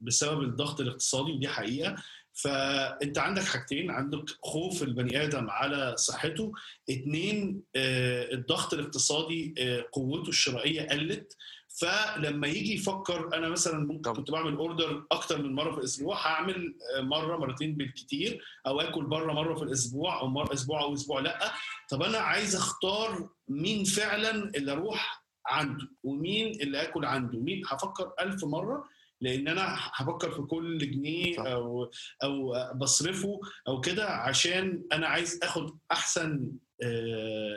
بسبب 0.00 0.42
الضغط 0.42 0.80
الاقتصادي 0.80 1.32
ودي 1.32 1.48
حقيقة. 1.48 1.96
فأنت 2.34 3.18
عندك 3.18 3.42
حاجتين 3.44 3.90
عندك 3.90 4.24
خوف 4.42 4.82
البني 4.82 5.24
آدم 5.24 5.50
على 5.50 5.94
صحته 5.96 6.52
اتنين 6.90 7.62
الضغط 7.76 8.74
الاقتصادي 8.74 9.54
قوته 9.92 10.28
الشرائية 10.28 10.82
قلت. 10.88 11.36
فلما 11.80 12.46
يجي 12.46 12.74
يفكر 12.74 13.36
أنا 13.36 13.48
مثلا 13.48 13.78
ممكن 13.86 14.12
كنت 14.12 14.30
بعمل 14.30 14.54
اوردر 14.56 15.04
أكتر 15.12 15.42
من 15.42 15.52
مرة 15.54 15.72
في 15.72 15.78
الأسبوع 15.78 16.26
هعمل 16.26 16.74
مرة 16.98 17.36
مرتين 17.36 17.76
بالكتير 17.76 18.44
أو 18.66 18.80
آكل 18.80 19.04
بره 19.04 19.32
مرة 19.32 19.54
في 19.54 19.62
الأسبوع 19.62 20.20
أو 20.20 20.26
مره 20.28 20.52
أسبوع 20.52 20.82
أو 20.82 20.94
أسبوع 20.94 21.20
لأ. 21.20 21.52
طب 21.90 22.02
أنا 22.02 22.18
عايز 22.18 22.56
أختار 22.56 23.28
مين 23.48 23.84
فعلا 23.84 24.30
اللي 24.56 24.72
أروح 24.72 25.22
عنده 25.46 25.88
ومين 26.04 26.60
اللي 26.60 26.82
آكل 26.82 27.04
عنده 27.04 27.38
مين؟ 27.38 27.62
هفكر 27.66 28.12
ألف 28.20 28.44
مرة 28.44 28.84
لأن 29.20 29.48
أنا 29.48 29.76
هفكر 29.94 30.30
في 30.30 30.42
كل 30.42 30.78
جنيه 30.90 31.52
أو 31.54 31.90
أو 32.22 32.54
بصرفه 32.74 33.40
أو 33.68 33.80
كده 33.80 34.06
عشان 34.08 34.82
أنا 34.92 35.06
عايز 35.06 35.40
آخد 35.42 35.78
أحسن 35.92 36.32
آه، 36.32 36.71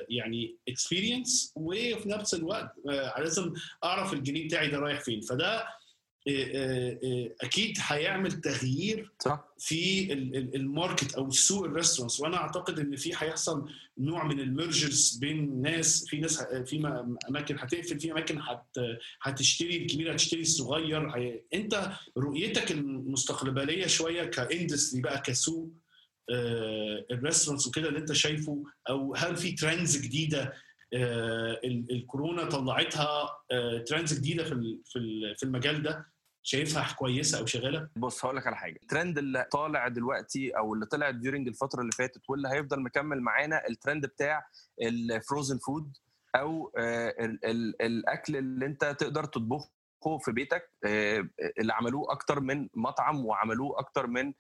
يعني 0.09 0.55
اكسبيرينس 0.69 1.53
وفي 1.55 2.09
نفس 2.09 2.33
الوقت 2.33 2.71
آه، 2.89 3.19
لازم 3.21 3.53
أعرف 3.83 4.13
الجنيه 4.13 4.45
بتاعي 4.45 4.67
ده 4.67 4.79
رايح 4.79 4.99
فين. 5.01 5.21
فده 5.21 5.65
آه، 6.27 7.31
أكيد 7.41 7.77
هيعمل 7.81 8.31
تغيير 8.31 9.11
صح. 9.19 9.47
في 9.59 10.13
ال 10.55 10.64
market 10.64 11.13
أو 11.15 11.29
سوق 11.31 11.65
ال 11.65 11.70
restaurants 11.70 12.19
وأنا 12.19 12.37
أعتقد 12.37 12.79
إن 12.79 12.95
في 12.95 13.09
هيحصل 13.09 13.69
نوع 13.97 14.23
من 14.27 14.39
ال 14.39 14.49
mergers 14.49 15.17
بين 15.17 15.61
ناس. 15.61 16.05
في 16.07 16.17
ناس 16.19 16.41
في 16.43 17.07
أماكن 17.29 17.59
هتقفل 17.59 17.99
في 17.99 18.11
أماكن 18.11 18.39
هتشتري 19.21 19.77
الكبير 19.77 20.13
هتشتري 20.15 20.41
الصغير. 20.41 21.11
أنت 21.53 21.91
رؤيتك 22.17 22.71
المستقبلية 22.71 23.87
شوية 23.87 24.23
ك 24.23 24.32
industry 24.32 25.01
بقى 25.01 25.21
كسوق 25.21 25.69
ال 27.11 27.16
restaurants 27.16 27.67
وكده 27.67 27.87
اللي 27.89 27.99
انت 27.99 28.11
شايفه 28.11 28.63
أو 28.89 29.15
هل 29.15 29.35
في 29.35 29.51
trends 29.51 29.97
جديدة 29.97 30.53
الكورونا 31.91 32.45
طلعتها 32.49 33.29
trends 33.87 34.19
جديدة 34.19 34.43
في 34.43 34.81
في 35.35 35.43
المجال 35.43 35.83
ده 35.83 36.05
شايفها 36.43 36.93
كويسة 36.93 37.39
أو 37.39 37.45
شغالة؟ 37.45 37.89
بص 37.95 38.25
هقول 38.25 38.37
لك 38.37 38.47
على 38.47 38.55
حاجة 38.55 38.79
الترند 38.83 39.17
اللي 39.17 39.47
طالع 39.51 39.87
دلوقتي 39.87 40.49
أو 40.57 40.73
اللي 40.73 40.85
طلع 40.85 41.09
during 41.09 41.47
الفترة 41.47 41.81
اللي 41.81 41.91
فاتت 41.91 42.21
واللي 42.29 42.49
هيفضل 42.49 42.79
مكمل 42.79 43.21
معانا 43.21 43.67
الترند 43.69 44.05
بتاع 44.05 44.47
ال 44.81 44.92
frozen 44.92 45.57
food 45.57 45.97
أو 46.35 46.71
ال 46.77 47.45
ال 47.45 47.81
الأكل 47.81 48.35
اللي 48.35 48.65
انت 48.65 48.95
تقدر 48.99 49.25
تطبخه 49.25 49.69
في 50.23 50.31
بيتك 50.31 50.69
اللي 51.59 51.73
عملوه 51.73 52.11
أكتر 52.11 52.39
من 52.39 52.69
مطعم 52.73 53.25
وعملوه 53.25 53.79
أكتر 53.79 54.07
من 54.07 54.33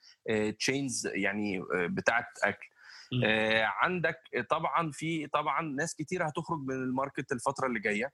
chains 0.59 1.07
يعني 1.13 1.63
بتاعه 1.73 2.27
أكل. 2.43 2.67
عندك 3.63 4.19
طبعا 4.49 4.91
في 4.91 5.27
طبعا 5.27 5.61
ناس 5.61 5.95
كتير 5.95 6.27
هتخرج 6.27 6.59
من 6.59 6.75
ال 6.75 6.83
market 6.83 7.31
الفترة 7.31 7.67
اللي 7.67 7.79
جاية 7.79 8.11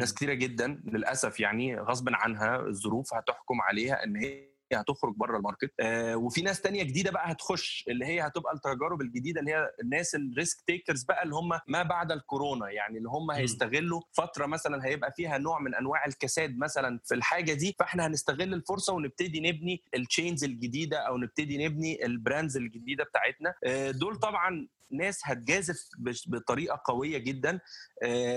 ناس 0.00 0.14
كتيرة 0.14 0.34
جدا 0.34 0.82
للأسف 0.84 1.40
يعني 1.40 1.76
غصب 1.80 2.08
عنها 2.12 2.56
الظروف 2.60 3.14
هتحكم 3.14 3.60
عليها 3.60 4.04
إن 4.04 4.16
هي 4.16 4.51
هتخرج 4.80 5.14
بره 5.16 5.36
ال 5.36 5.40
market. 5.40 5.70
آه 5.80 6.16
وفي 6.16 6.42
ناس 6.42 6.60
تانية 6.60 6.82
جديدة 6.82 7.10
بقى 7.10 7.32
هتخش 7.32 7.84
اللي 7.88 8.06
هي 8.06 8.20
هتبقى 8.26 8.52
التجارب 8.54 9.00
الجديدة 9.00 9.40
اللي 9.40 9.50
هي 9.52 9.70
الناس 9.82 10.14
ال 10.14 10.23
risk 10.23 10.60
takers 10.66 11.04
بقى 11.04 11.22
اللي 11.22 11.34
هم 11.34 11.48
ما 11.68 11.82
بعد 11.82 12.12
الكورونا 12.12 12.70
يعني 12.70 12.98
اللي 12.98 13.08
هم 13.08 13.30
هيستغلوا 13.30 14.00
فترة 14.12 14.46
مثلا 14.46 14.84
هيبقى 14.86 15.12
فيها 15.12 15.38
نوع 15.38 15.60
من 15.60 15.74
أنواع 15.74 16.04
الكساد 16.06 16.58
مثلا 16.58 17.00
في 17.04 17.14
الحاجة 17.14 17.52
دي 17.52 17.76
فإحنا 17.78 18.06
هنستغل 18.06 18.54
الفرصة 18.54 18.92
ونبتدي 18.92 19.40
نبني 19.40 19.82
ال 19.94 20.01
chains 20.01 20.44
الجديدة 20.44 20.98
أو 20.98 21.16
نبتدي 21.18 21.66
نبني 21.68 22.06
ال 22.06 22.13
brands 22.13 22.56
الجديدة 22.56 23.04
بتاعتنا. 23.04 23.54
آه 23.64 23.90
دول 23.90 24.16
طبعا 24.16 24.68
ناس 24.92 25.20
هتجازف 25.24 25.88
بطريقة 26.26 26.82
قوية 26.84 27.18
جدا. 27.18 27.60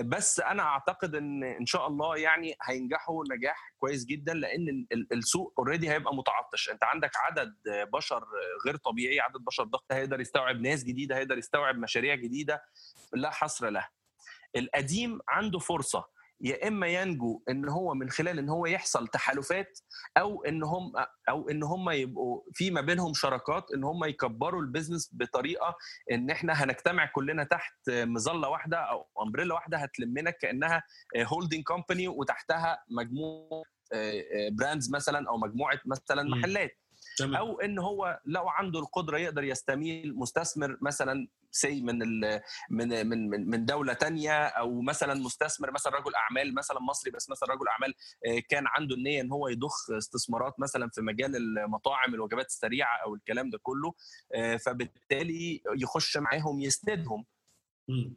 بس 0.01 0.39
أنا 0.39 0.63
أعتقد 0.63 1.15
إن 1.15 1.43
إن 1.43 1.65
شاء 1.65 1.87
الله 1.87 2.17
يعني 2.17 2.55
هينجحوا 2.63 3.23
نجاح 3.31 3.73
كويس 3.77 4.05
جدا 4.05 4.33
لأن 4.33 4.85
السوق 5.11 5.53
already 5.59 5.91
هيبقى 5.91 6.15
متعطش. 6.15 6.69
أنت 6.69 6.83
عندك 6.83 7.11
عدد 7.15 7.55
بشر 7.93 8.25
غير 8.65 8.75
طبيعي 8.75 9.19
عدد 9.19 9.37
بشر 9.37 9.63
ضغط 9.63 9.91
هيقدر 9.91 10.21
يستوعب 10.21 10.61
ناس 10.61 10.83
جديدة 10.83 11.17
هيقدر 11.17 11.37
يستوعب 11.37 11.77
مشاريع 11.77 12.15
جديدة. 12.15 12.63
لا 13.13 13.31
حصر 13.31 13.69
لها 13.69 13.89
القديم 14.55 15.19
عنده 15.29 15.59
فرصة. 15.59 16.14
يا 16.41 16.67
إما 16.67 16.87
ينجو 16.87 17.43
إن 17.49 17.69
هو 17.69 17.93
من 17.93 18.09
خلال 18.09 18.39
إن 18.39 18.49
هو 18.49 18.65
يحصل 18.65 19.07
تحالفات 19.07 19.79
أو 20.17 20.43
إن 20.43 20.63
هم 20.63 20.91
أو 21.29 21.49
إن 21.49 21.63
هم 21.63 21.89
يبقوا 21.89 22.41
في 22.53 22.71
ما 22.71 22.81
بينهم 22.81 23.13
شراكات 23.13 23.71
إن 23.75 23.83
هم 23.83 24.03
يكبروا 24.03 24.61
ال 24.61 24.67
business 24.67 25.09
بطريقة 25.13 25.75
إن 26.11 26.29
إحنا 26.29 26.53
هنجتمع 26.53 27.05
كلنا 27.05 27.43
تحت 27.43 27.75
مظلة 27.89 28.49
واحدة 28.49 28.77
أو 28.77 29.07
umbrella 29.21 29.53
واحدة 29.53 29.77
هتلمنا 29.77 30.31
كأنها 30.31 30.83
holding 31.17 31.63
company 31.63 32.07
وتحتها 32.07 32.83
مجموعة 32.89 33.63
brands 34.51 34.91
مثلا 34.95 35.29
أو 35.29 35.37
مجموعة 35.37 35.79
مثلا 35.85 36.23
محلات. 36.39 36.71
تمام. 37.17 37.35
أو 37.35 37.59
إن 37.59 37.79
هو 37.79 38.19
لو 38.25 38.49
عنده 38.49 38.79
القدرة 38.79 39.17
يقدر 39.17 39.43
يستميل 39.43 40.15
مستثمر 40.17 40.77
مثلا 40.81 41.27
C 41.51 41.81
من 41.81 41.99
من 42.69 43.07
من 43.07 43.49
من 43.49 43.65
دولة 43.65 43.93
تانية 43.93 44.45
أو 44.45 44.81
مثلا 44.81 45.13
مستثمر 45.13 45.71
مثلا 45.71 45.95
رجل 45.95 46.15
أعمال 46.15 46.55
مثلا 46.55 46.79
مصري 46.79 47.11
بس 47.11 47.29
مثلا 47.29 47.49
رجل 47.49 47.67
أعمال 47.67 47.93
كان 48.49 48.63
عنده 48.67 48.95
النية 48.95 49.21
إن 49.21 49.31
هو 49.31 49.47
يضخ 49.47 49.91
استثمارات 49.91 50.59
مثلا 50.59 50.89
في 50.89 51.01
مجال 51.01 51.35
المطاعم 51.35 52.13
الوجبات 52.13 52.45
السريعة 52.45 52.97
أو 53.05 53.15
الكلام 53.15 53.49
ده 53.49 53.59
كله 53.63 53.93
فبالتالي 54.65 55.61
يخش 55.77 56.17
معاهم 56.17 56.61
يسندهم 56.61 57.25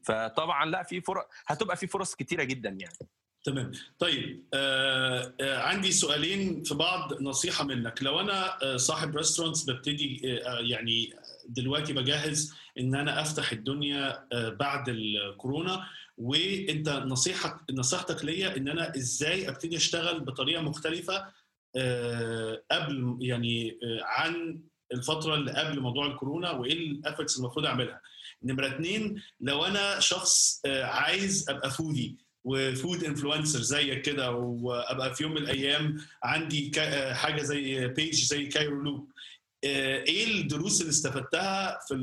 فطبعا 0.04 0.64
لا 0.66 0.82
في 0.82 1.00
فرص 1.00 1.24
هتبقى 1.46 1.76
في 1.76 1.86
فرص 1.86 2.14
كتيرة 2.14 2.44
جدا 2.44 2.68
يعني. 2.68 2.98
تمام. 3.48 3.72
طيب 3.98 4.44
آه 4.54 5.34
آه 5.40 5.58
عندي 5.58 5.92
سؤالين 5.92 6.62
في 6.62 6.74
بعض 6.74 7.22
نصيحة 7.22 7.64
منك. 7.64 8.02
لو 8.02 8.20
أنا 8.20 8.62
آه 8.62 8.76
صاحب 8.76 9.16
ريستورانتس 9.16 9.64
ببتدي 9.70 10.20
آه 10.46 10.58
يعني 10.60 11.12
دلوقتي 11.48 11.92
بجهز 11.92 12.54
إن 12.78 12.94
أنا 12.94 13.20
أفتح 13.20 13.52
الدنيا 13.52 14.24
بعد 14.50 14.88
الكورونا 14.88 15.86
وأنت 16.18 16.88
نصيحه 16.88 17.66
نصيحتك 17.72 18.24
ليا 18.24 18.56
إن 18.56 18.68
أنا 18.68 18.96
إزاي 18.96 19.48
أبتدي 19.48 19.76
أشتغل 19.76 20.20
بطريقة 20.20 20.62
مختلفة 20.62 21.26
قبل 22.70 23.18
يعني 23.20 23.78
عن 24.02 24.60
الفترة 24.92 25.34
اللي 25.34 25.52
قبل 25.52 25.80
موضوع 25.80 26.06
الكورونا 26.06 26.50
وإيه 26.50 26.72
ال 26.72 26.80
effects 26.80 27.38
المفروض 27.38 27.66
أعملها. 27.66 28.00
نمرة 28.42 28.66
اثنين 28.66 29.22
لو 29.40 29.64
أنا 29.64 30.00
شخص 30.00 30.60
عايز 30.66 31.50
أبقى 31.50 31.70
foodie 31.70 32.16
و 32.48 32.59
food 32.59 33.04
influencer 33.04 33.60
زيك 33.60 34.02
كده 34.02 34.30
وأبقى 34.32 35.14
في 35.14 35.22
يوم 35.22 35.32
من 35.32 35.38
الأيام 35.38 36.00
عندي 36.22 36.72
حاجة 37.12 37.42
زي 37.42 37.88
بيج 37.88 38.14
زي 38.24 38.46
كايرو 38.46 38.82
لوب 38.82 39.10
إيه 39.64 40.40
الدروس 40.40 40.80
اللي 40.80 40.90
استفدتها 40.90 41.78
في 41.88 41.94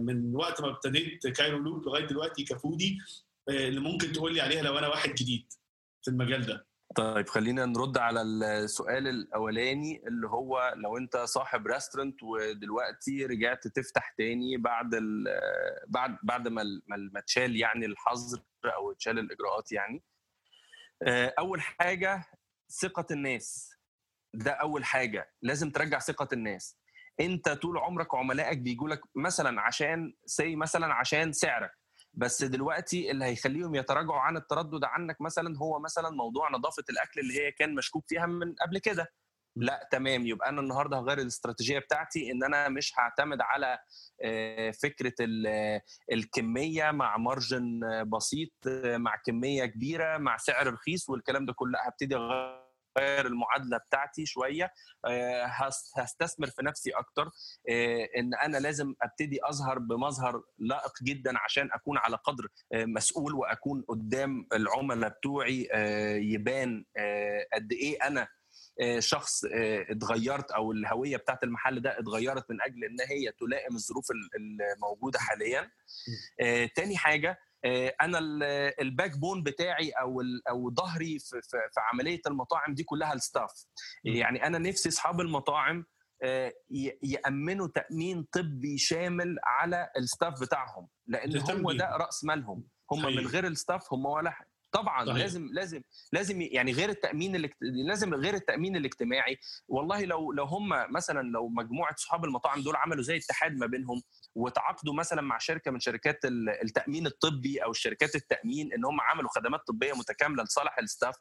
من 0.00 0.34
وقت 0.36 0.60
ما 0.60 0.68
ابتديت 0.70 1.26
كايرو 1.26 1.58
لوب 1.58 1.86
لغاية 1.86 2.06
دلوقتي 2.06 2.44
ك 2.44 2.52
foodie 2.52 2.98
اللي 3.48 3.80
ممكن 3.80 4.12
تقول 4.12 4.34
لي 4.34 4.40
عليها 4.40 4.62
لو 4.62 4.78
أنا 4.78 4.88
واحد 4.88 5.14
جديد 5.14 5.52
في 6.02 6.10
المجال 6.10 6.46
ده. 6.46 6.66
طيب 6.96 7.28
خلينا 7.28 7.66
نرد 7.66 7.98
على 7.98 8.22
السؤال 8.22 9.08
الأولاني 9.08 10.06
اللي 10.06 10.28
هو 10.28 10.74
لو 10.76 10.96
أنت 10.96 11.16
صاحب 11.16 11.66
restaurant 11.66 12.22
ودلوقتي 12.22 13.26
رجعت 13.26 13.66
تفتح 13.66 14.10
تاني 14.18 14.56
بعد 14.56 14.90
بعد 15.88 16.18
بعد 16.22 16.48
ما 16.48 16.62
ما 16.88 17.18
اتشال 17.20 17.56
يعني 17.56 17.86
الحظر 17.86 18.42
أو 18.64 18.92
اتشال 18.92 19.18
الإجراءات 19.18 19.72
يعني. 19.72 20.02
أول 21.38 21.60
حاجة 21.60 22.24
ثقة 22.82 23.06
الناس. 23.10 23.70
ده 24.34 24.50
أول 24.50 24.84
حاجة. 24.84 25.32
لازم 25.42 25.70
ترجع 25.70 25.98
ثقة 25.98 26.28
الناس. 26.32 26.78
أنت 27.20 27.48
طول 27.48 27.78
عمرك 27.78 28.14
عملائك 28.14 28.58
بيجوا 28.58 28.88
لك 28.88 29.00
مثلا 29.14 29.60
عشان 29.60 30.14
C 30.26 30.56
مثلا 30.56 30.94
عشان 30.94 31.32
سعرك. 31.32 31.77
بس 32.18 32.42
دلوقتي 32.44 33.10
اللي 33.10 33.24
هيخليهم 33.24 33.74
يتراجعوا 33.74 34.20
عن 34.20 34.36
التردد 34.36 34.84
عنك 34.84 35.20
مثلا 35.20 35.58
هو 35.58 35.78
مثلا 35.78 36.10
موضوع 36.10 36.50
نظافة 36.50 36.84
الأكل 36.90 37.20
اللي 37.20 37.34
هي 37.40 37.52
كان 37.52 37.74
مشكوك 37.74 38.04
فيها 38.08 38.26
من 38.26 38.54
قبل 38.54 38.78
كده. 38.78 39.06
لا 39.56 39.88
تمام. 39.92 40.26
يبقى 40.26 40.48
أنا 40.48 40.60
النهارده 40.60 40.98
هغير 40.98 41.18
الاستراتيجية 41.18 41.78
بتاعتي 41.78 42.30
إن 42.32 42.44
أنا 42.44 42.68
مش 42.68 42.92
هعتمد 42.98 43.38
على 43.40 43.78
فكرة 44.82 45.14
الكمية 46.12 46.90
مع 46.90 47.16
مارجن 47.16 47.80
بسيط 48.04 48.50
مع 48.84 49.16
كمية 49.26 49.64
كبيرة 49.66 50.18
مع 50.18 50.36
سعر 50.36 50.72
رخيص 50.72 51.08
والكلام 51.10 51.46
ده 51.46 51.52
كله. 51.52 51.78
هبتدي 51.86 52.16
أغير 52.16 52.67
اغير 52.98 53.26
المعادلة 53.26 53.78
بتاعتي 53.78 54.26
شوية 54.26 54.72
هستثمر 55.96 56.46
في 56.46 56.62
نفسي 56.62 56.90
أكتر 56.90 57.30
إن 58.18 58.34
أنا 58.34 58.56
لازم 58.58 58.94
أبتدي 59.02 59.38
أظهر 59.44 59.78
بمظهر 59.78 60.42
لائق 60.58 60.92
جدا 61.02 61.38
عشان 61.38 61.68
أكون 61.72 61.98
على 61.98 62.16
قدر 62.16 62.48
مسؤول 62.74 63.34
وأكون 63.34 63.84
قدام 63.88 64.46
العملاء 64.52 65.10
بتوعي 65.10 65.68
يبان 66.32 66.84
قد 67.54 67.72
إيه 67.72 67.98
أنا 68.04 68.28
شخص 68.98 69.44
اتغيرت 69.90 70.50
أو 70.50 70.72
الهوية 70.72 71.16
بتاعت 71.16 71.44
المحل 71.44 71.80
ده 71.82 71.98
اتغيرت 71.98 72.50
من 72.50 72.62
أجل 72.62 72.84
إن 72.84 73.00
هي 73.00 73.32
تلائم 73.40 73.76
الظروف 73.76 74.06
الموجودة 74.76 75.18
حاليا. 75.18 75.70
تاني 76.76 76.96
حاجة 76.96 77.38
أنا 78.02 78.18
ال 78.80 79.18
backbone 79.18 79.42
بتاعي 79.42 79.90
أو 79.90 80.22
أو 80.48 80.74
ظهري 80.74 81.18
في, 81.18 81.40
عملية 81.92 82.20
المطاعم 82.26 82.74
دي 82.74 82.84
كلها 82.84 83.12
ال 83.12 83.19
staff 83.19 83.52
يعني 84.04 84.46
أنا 84.46 84.58
نفسي 84.58 84.88
أصحاب 84.88 85.20
المطاعم 85.20 85.84
يأمنوا 87.02 87.68
تأمين 87.74 88.22
طبي 88.32 88.78
شامل 88.78 89.36
على 89.44 89.90
ال 89.98 90.05
staff 90.05 90.40
بتاعهم 90.40 90.88
لأن 91.06 91.38
هو 91.38 91.72
ده 91.72 91.96
رأس 91.96 92.24
مالهم. 92.24 92.64
هم 92.92 93.02
من 93.16 93.26
غير 93.26 93.46
ال 93.46 93.54
staff 93.54 93.92
هم 93.92 94.06
ولا 94.06 94.34
طبعا 94.82 95.04
صحيح. 95.04 95.16
لازم 95.18 95.48
لازم 95.52 95.82
لازم 96.12 96.40
يعني 96.40 96.72
غير 96.72 96.88
التأمين 96.88 97.36
الاجت... 97.36 97.56
لازم 97.60 98.14
غير 98.14 98.34
التأمين 98.34 98.76
الاجتماعي 98.76 99.38
والله 99.68 100.04
لو 100.04 100.32
لو 100.32 100.44
هم 100.44 100.68
مثلا 100.94 101.28
لو 101.28 101.48
مجموعة 101.48 101.94
صحاب 101.96 102.24
المطاعم 102.24 102.62
دول 102.62 102.76
عملوا 102.76 103.02
زي 103.02 103.16
اتحاد 103.16 103.56
ما 103.56 103.66
بينهم 103.66 104.02
وتعاقدوا 104.34 104.94
مثلا 104.94 105.22
مع 105.22 105.38
شركة 105.38 105.70
من 105.70 105.80
شركات 105.80 106.20
التأمين 106.64 107.06
الطبي 107.06 107.58
أو 107.64 107.72
شركات 107.72 108.14
التأمين 108.14 108.72
إن 108.72 108.84
هم 108.84 109.00
عملوا 109.00 109.30
خدمات 109.30 109.60
طبية 109.66 109.92
متكاملة 109.92 110.42
لصالح 110.42 110.78
ال 110.78 110.84
staff 110.84 111.14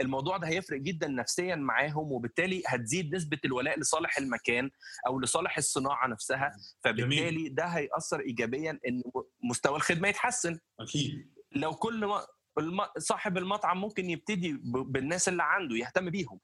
الموضوع 0.00 0.36
ده 0.36 0.48
هيفرق 0.48 0.80
جدا 0.80 1.08
نفسيا 1.08 1.54
معاهم 1.56 2.12
وبالتالي 2.12 2.62
هتزيد 2.66 3.14
نسبة 3.14 3.38
الولاء 3.44 3.78
لصالح 3.80 4.18
المكان 4.18 4.70
أو 5.06 5.20
لصالح 5.20 5.58
الصناعة 5.58 6.06
نفسها 6.06 6.50
فبالتالي. 6.84 7.48
ده 7.48 7.64
هيأثر 7.64 8.20
ايجابيا 8.20 8.70
إن 8.88 9.02
مستوى 9.44 9.76
الخدمة 9.76 10.08
يتحسن 10.08 10.58
أكيد 10.80 11.38
لو 11.52 11.74
كل 11.74 12.04
ما 12.06 12.26
صاحب 12.98 13.38
المطعم 13.38 13.80
ممكن 13.80 14.10
يبتدي 14.10 14.60
بالناس 14.64 15.28
اللي 15.28 15.42
عنده 15.42 15.76
يهتم 15.76 16.10
بيهم. 16.10 16.40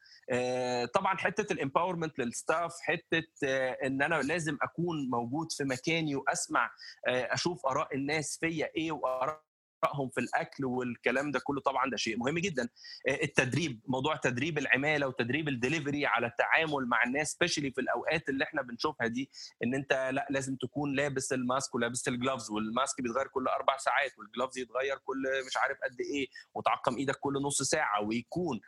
طبعا 0.94 1.16
حتة 1.16 1.52
ال 1.52 1.58
empowerment 1.58 2.18
لل 2.18 2.34
staff 2.34 2.72
حتة 2.80 3.46
إن 3.86 4.02
أنا 4.02 4.14
لازم 4.14 4.58
أكون 4.62 5.10
موجود 5.10 5.52
في 5.52 5.64
مكاني 5.64 6.16
وأسمع 6.16 6.70
أشوف 7.08 7.66
آراء 7.66 7.94
الناس 7.96 8.38
فيا 8.40 8.70
إيه 8.76 8.92
وآراء 8.92 9.42
ارائهم 9.84 10.08
في 10.08 10.20
الأكل 10.20 10.64
والكلام 10.64 11.30
ده 11.30 11.40
كله 11.44 11.60
طبعا 11.60 11.90
ده 11.90 11.96
شيء 11.96 12.16
مهم 12.18 12.38
جدا. 12.38 12.68
التدريب 13.08 13.80
موضوع 13.86 14.16
تدريب 14.16 14.58
العمالة 14.58 15.06
وتدريب 15.06 15.48
الدليفري 15.48 16.06
على 16.06 16.26
التعامل 16.26 16.86
مع 16.86 17.02
الناس 17.04 17.32
specially 17.32 17.70
في 17.70 17.80
الأوقات 17.80 18.28
اللي 18.28 18.44
إحنا 18.44 18.62
بنشوفها 18.62 19.06
دي 19.06 19.30
إن 19.64 19.74
أنت 19.74 20.10
لأ 20.12 20.26
لازم 20.30 20.56
تكون 20.56 20.94
لابس 20.96 21.32
ال 21.32 21.40
mask 21.40 21.74
ولابس 21.74 22.08
ال 22.08 22.14
gloves 22.14 22.50
وال 22.50 22.67
mask 22.67 23.00
بيتغير 23.02 23.26
كل 23.26 23.46
أربع 23.48 23.76
ساعات 23.76 24.18
وال 24.18 24.28
gloves 24.28 24.58
يتغير 24.58 24.98
كل 24.98 25.22
مش 25.46 25.56
عارف 25.56 25.78
قد 25.84 26.00
إيه 26.00 26.26
وتعقم 26.54 26.96
إيدك 26.96 27.16
كل 27.20 27.32
نص 27.42 27.62
ساعة 27.62 28.02
ويكون 28.02 28.60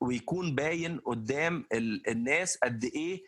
ويكون 0.00 0.54
باين 0.54 0.98
قدام 1.00 1.66
الناس 2.08 2.56
قد 2.62 2.84
إيه 2.84 3.22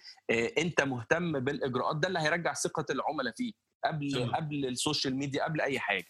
أنت 0.59 0.80
مهتم 0.80 1.40
بالإجراءات 1.40 1.96
ده 1.96 2.09
اللي 2.09 2.18
هيرجع 2.18 2.54
ثقة 2.54 2.87
العملاء 2.90 3.35
فيك. 3.37 3.56
قبل 3.84 4.12
تمام. 4.12 4.34
قبل 4.34 4.66
ال 4.66 4.74
social 4.74 5.16
media 5.16 5.44
قبل 5.44 5.60
أي 5.60 5.78
حاجة. 5.80 6.06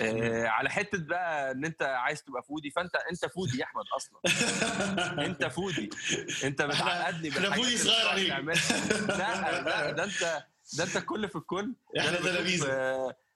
آه 0.00 0.46
على 0.46 0.70
حتة 0.70 0.98
بقى 1.06 1.50
إن 1.50 1.64
أنت 1.64 1.82
عايز 1.82 2.22
تبقى 2.22 2.42
foodie 2.42 2.70
فأنت 2.70 2.96
أنت 3.10 3.26
foodie 3.32 3.58
يا 3.58 3.64
أحمد 3.64 3.84
أصلا. 3.96 4.20
أنت 5.26 5.44
foodie. 5.44 5.90
أنت 6.44 6.62
بتعقدني 6.62 7.30
بالحاجات 7.30 7.54
foodie 7.54 7.76
صغير 7.76 8.08
عليك. 8.08 8.30
لا 9.08 9.62
لا 9.62 9.90
ده 9.90 10.04
أنت 10.04 10.44
ده 10.78 10.84
أنت 10.84 10.98
كل 10.98 11.28
في 11.28 11.36
الكل. 11.36 11.74
إحنا 11.98 12.16
تلاميذ 12.20 12.66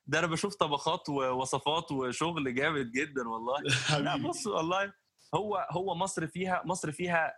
ده 0.08 0.18
أنا 0.18 0.26
بشوف 0.26 0.54
طبخات 0.54 1.08
ووصفات 1.08 1.92
وشغل 1.92 2.54
جامد 2.54 2.92
جدا 2.92 3.28
والله. 3.28 3.60
لا 3.98 4.16
بص 4.16 4.46
والله 4.46 4.92
هو 5.34 5.68
هو 5.70 5.94
مصر 5.94 6.26
فيها 6.26 6.62
مصر 6.64 6.92
فيها 6.92 7.34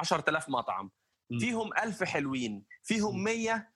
10000 0.00 0.48
مطعم. 0.48 0.90
فيهم 1.40 1.70
ألف 1.82 2.02
حلوين. 2.04 2.64
فيهم 2.82 3.24
100 3.24 3.68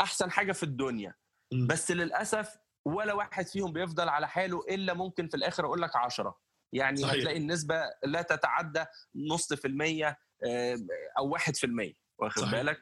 أحسن 0.00 0.30
حاجة 0.30 0.52
في 0.52 0.62
الدنيا. 0.62 1.14
بس 1.52 1.90
للأسف 1.90 2.58
ولا 2.84 3.12
واحد 3.14 3.46
فيهم 3.46 3.72
بيفضل 3.72 4.08
على 4.08 4.28
حاله 4.28 4.60
إلا 4.68 4.94
ممكن 4.94 5.28
في 5.28 5.36
الآخر 5.36 5.66
أقول 5.66 5.82
لك 5.82 5.96
10 5.96 6.38
يعني 6.72 6.96
صحيح. 6.96 7.14
هتلاقي 7.14 7.36
النسبة 7.36 7.82
لا 8.04 8.22
تتعدى 8.22 8.84
نص 9.14 9.52
في 9.52 9.68
المية 9.68 10.18
آه، 10.46 10.76
أو 11.18 11.28
واحد 11.28 11.56
في 11.56 11.64
المية. 11.66 11.94
واخد 12.18 12.42
صحيح. 12.42 12.52
بالك؟ 12.52 12.80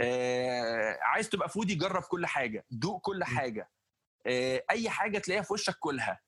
آه، 0.00 0.98
عايز 1.02 1.28
تبقى 1.28 1.48
فودي 1.48 1.74
جرب 1.74 2.02
كل 2.02 2.26
حاجة 2.26 2.66
دوق 2.70 3.00
كل 3.00 3.24
حاجة. 3.24 3.70
آه، 4.26 4.64
أي 4.70 4.90
حاجة 4.90 5.18
تلاقيها 5.18 5.42
في 5.42 5.52
وشك 5.52 5.76
كلها. 5.78 6.20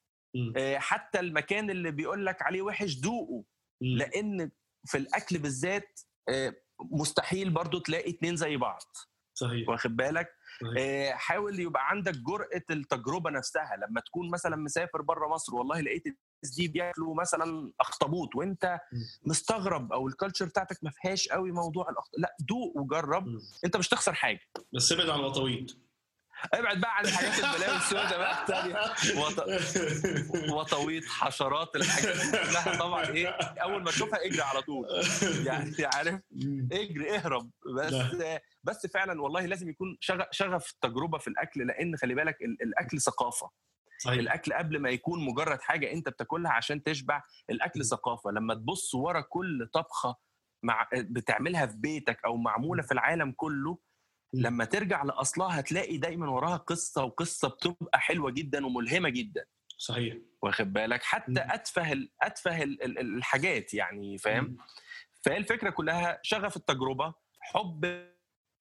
آه، 0.57 0.79
حتى 0.79 1.21
المكان 1.21 1.71
اللي 1.71 1.90
بيقول 1.90 2.27
لك 2.27 2.43
عليه 2.43 2.62
وحش 2.62 2.95
دوقه. 2.95 3.45
لأن 3.81 4.51
في 4.85 4.99
الأكل 4.99 5.38
بالذات 5.38 6.01
آه، 6.29 6.55
مستحيل 6.81 7.51
برضو 7.51 7.79
تلاقي 7.79 8.11
اتنين 8.11 8.37
زي 8.37 8.57
بعض. 8.57 8.83
صحيح. 9.35 9.69
واخد 9.69 9.97
بالك؟ 9.97 10.35
حاول 11.12 11.61
يبقى 11.61 11.88
عندك 11.90 12.14
جرأة 12.16 12.62
التجربة 12.70 13.31
نفسها. 13.31 13.77
لما 13.77 14.01
تكون 14.01 14.31
مثلا 14.31 14.57
مسافر 14.57 15.03
بره 15.03 15.29
مصر 15.29 15.55
والله 15.55 15.81
لقيت 15.81 16.07
الناس 16.07 16.57
دي 16.57 16.68
بياكلوا 16.68 17.14
مثلا 17.14 17.73
أخطبوط 17.81 18.37
وأنت. 18.37 18.79
مستغرب 19.27 19.92
أو 19.92 20.09
الكالتشر 20.09 20.44
بتاعتك 20.44 20.79
ما 20.83 20.90
فيهاش 20.90 21.29
قوي 21.29 21.53
موضوع 21.53 21.90
الأخط... 21.90 22.11
لأ 22.18 22.37
دوق 22.49 22.77
وجرب. 22.77 23.27
أنت 23.64 23.77
مش 23.77 23.88
تخسر 23.88 24.14
حاجة. 24.14 24.40
بس 24.75 24.92
ابعد 24.92 25.09
عن 25.09 25.18
الوطويط 25.18 25.77
ابعد 26.55 26.81
بقى 26.81 26.96
عن 26.96 27.05
الحاجات 27.05 27.35
البلاوي 27.38 27.76
السوداء 27.76 28.18
بقى 28.18 28.40
الثانية 28.42 28.76
وط... 29.22 29.44
وطويط 30.53 31.05
حشرات 31.05 31.76
الحاجات 31.76 32.16
كلها 32.16 32.79
طبعا 32.79 33.05
إيه 33.05 33.29
أول 33.62 33.83
ما 33.83 33.90
تشوفها 33.90 34.24
اجري 34.26 34.42
على 34.42 34.62
طول. 34.62 34.87
يعني 35.46 35.72
عارف. 35.94 36.20
اجري 36.72 37.14
اهرب. 37.16 37.50
بس 37.76 37.94
بس 38.64 38.87
فعلا 38.87 39.22
والله 39.22 39.46
لازم 39.46 39.68
يكون 39.68 39.96
شغف, 40.00 40.26
شغف 40.31 40.70
التجربه 40.70 41.18
في 41.18 41.29
الأكل 41.29 41.66
لأن 41.66 41.96
خلي 41.96 42.14
بالك 42.14 42.42
ال- 42.42 42.62
الأكل 42.62 43.00
ثقافة. 43.00 43.50
صحيح. 44.05 44.18
الأكل 44.18 44.53
قبل 44.53 44.79
ما 44.79 44.90
يكون 44.90 45.24
مجرد 45.24 45.61
حاجة 45.62 45.92
أنت 45.92 46.09
بتاكلها 46.09 46.53
عشان 46.53 46.83
تشبع 46.83 47.22
الأكل 47.50 47.85
ثقافة. 47.85 48.31
لما 48.31 48.55
تبص 48.55 48.94
ورا 48.94 49.20
كل 49.20 49.68
طبخة 49.72 50.16
مع 50.62 50.88
بتعملها 50.94 51.66
في 51.66 51.76
بيتك 51.76 52.18
أو 52.24 52.37
معمولة 52.37 52.83
في 52.83 52.92
العالم 52.92 53.33
كله 53.37 53.79
لما 54.35 54.64
ترجع 54.64 55.03
لأصلها 55.03 55.61
هتلاقي 55.61 55.97
دايما 55.99 56.31
وراها 56.31 56.57
قصة 56.57 57.05
وقصة 57.05 57.49
بتبقى 57.49 58.01
حلوة 58.01 58.31
جدا 58.31 58.66
وملهمة 58.66 59.09
جدا. 59.09 59.45
صحيح. 59.79 60.16
واخد 60.43 60.73
بالك؟ 60.73 61.03
حتى 61.03 61.31
مم. 61.31 61.38
أتفه 61.51 61.93
ال- 61.93 62.11
أتفه 62.23 62.62
ال- 62.62 62.83
ال- 62.83 62.99
الحاجات 63.16 63.75
يعني 63.75 64.19
فاهم. 64.19 64.57
فهي 65.23 65.37
الفكرة 65.37 65.71
كلها 65.71 66.21
شغف 66.23 66.57
التجربة 66.57 67.14
حب 67.40 68.11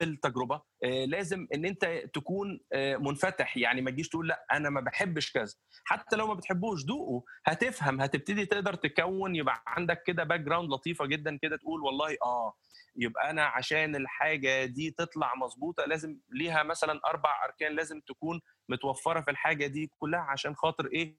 التجربة 0.01 0.61
آه، 0.83 1.05
لازم 1.05 1.47
إن 1.53 1.65
أنت 1.65 1.85
تكون 2.13 2.59
آه، 2.73 2.97
منفتح. 2.97 3.57
يعني 3.57 3.81
ما 3.81 3.91
تجيش 3.91 4.09
تقول 4.09 4.27
لأ 4.27 4.45
أنا 4.51 4.69
ما 4.69 4.81
بحبش 4.81 5.31
كذا. 5.31 5.55
حتى 5.85 6.15
لو 6.15 6.27
ما 6.27 6.33
بتحبوش 6.33 6.83
دوقه. 6.85 7.23
هتفهم 7.45 8.01
هتبتدي 8.01 8.45
تقدر 8.45 8.73
تكون 8.73 9.35
يبقى 9.35 9.63
عندك 9.67 10.03
كده 10.03 10.23
background 10.23 10.69
لطيفة 10.71 11.05
جدا 11.05 11.37
كده 11.37 11.57
تقول 11.57 11.81
والله 11.81 12.17
آه 12.23 12.53
يبقى 12.95 13.29
أنا 13.29 13.43
عشان 13.45 13.95
الحاجة 13.95 14.65
دي 14.65 14.91
تطلع 14.91 15.35
مظبوطه 15.35 15.85
لازم 15.85 16.17
ليها 16.29 16.63
مثلا 16.63 16.99
أربع 17.05 17.45
أركان 17.45 17.75
لازم 17.75 17.99
تكون 17.99 18.41
متوفرة 18.69 19.21
في 19.21 19.31
الحاجة 19.31 19.67
دي 19.67 19.91
كلها 19.99 20.19
عشان 20.19 20.55
خاطر 20.55 20.85
إيه؟ 20.93 21.17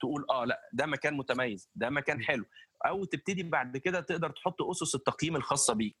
تقول 0.00 0.24
آه 0.30 0.44
لأ 0.44 0.60
ده 0.72 0.86
مكان 0.86 1.14
متميز 1.16 1.70
ده 1.74 1.90
مكان 1.90 2.22
حلو. 2.22 2.44
أو 2.86 3.04
تبتدي 3.04 3.42
بعد 3.42 3.76
كده 3.76 4.00
تقدر 4.00 4.30
تحط 4.30 4.62
أسس 4.62 4.94
التقييم 4.94 5.36
الخاصة 5.36 5.74
بيك. 5.74 5.96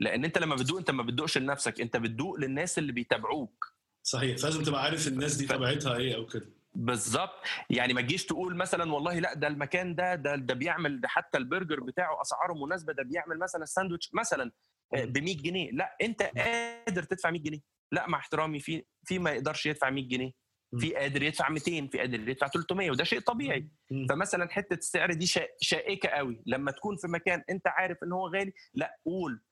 لأن 0.00 0.24
أنت 0.24 0.38
لما 0.38 0.54
بتدوق 0.54 0.78
أنت 0.78 0.90
ما 0.90 1.02
بتدوقش 1.02 1.38
لنفسك 1.38 1.80
أنت 1.80 1.96
بتدوق 1.96 2.38
للناس 2.40 2.78
اللي 2.78 2.92
بيتابعوك. 2.92 3.74
صحيح 4.02 4.38
فلازم 4.38 4.62
تبقى 4.62 4.82
عارف 4.82 5.08
الناس 5.08 5.34
دي 5.36 5.46
طبيعتها 5.46 5.96
إيه 5.96 6.16
أو 6.16 6.26
كده. 6.26 6.46
بالظبط. 6.74 7.34
يعني 7.70 7.92
ما 7.94 8.00
تجيش 8.00 8.26
تقول 8.26 8.56
مثلا 8.56 8.92
والله 8.92 9.18
لأ 9.18 9.34
ده 9.34 9.46
المكان 9.46 9.94
ده 9.94 10.14
ده 10.14 10.36
ده 10.36 10.54
بيعمل 10.54 11.00
ده 11.00 11.08
حتى 11.08 11.38
البرجر 11.38 11.80
بتاعه 11.80 12.20
أسعاره 12.22 12.52
مناسبة 12.66 12.92
ده 12.92 13.02
بيعمل 13.02 13.38
مثلا 13.38 13.62
الساندوتش 13.62 14.10
مثلا 14.14 14.50
ب 14.94 15.18
100 15.18 15.36
جنيه. 15.36 15.70
لأ 15.70 15.96
أنت 16.02 16.22
قادر 16.22 17.02
تدفع 17.02 17.30
100 17.30 17.40
جنيه. 17.42 17.60
لأ 17.92 18.06
مع 18.08 18.18
احترامي 18.18 18.60
في 18.60 18.84
في 19.04 19.18
ما 19.18 19.30
يقدرش 19.30 19.66
يدفع 19.66 19.90
100 19.90 20.08
جنيه. 20.08 20.32
في 20.78 20.94
قادر 20.94 21.22
يدفع 21.22 21.48
200 21.48 21.86
في 21.86 21.98
قادر 21.98 22.28
يدفع 22.28 22.48
300 22.48 22.90
وده 22.90 23.04
شيء 23.04 23.20
طبيعي. 23.20 23.68
فمثلا 24.08 24.48
حتة 24.48 24.74
السعر 24.74 25.12
دي 25.12 25.26
شا- 25.26 25.48
شائكة 25.60 26.08
قوي. 26.08 26.42
لما 26.46 26.70
تكون 26.70 26.96
في 26.96 27.08
مكان 27.08 27.42
أنت 27.50 27.66
عارف 27.66 27.98
إن 28.02 28.12
هو 28.12 28.28
غالي 28.28 28.52
لأ 28.74 28.98
قول. 29.04 29.42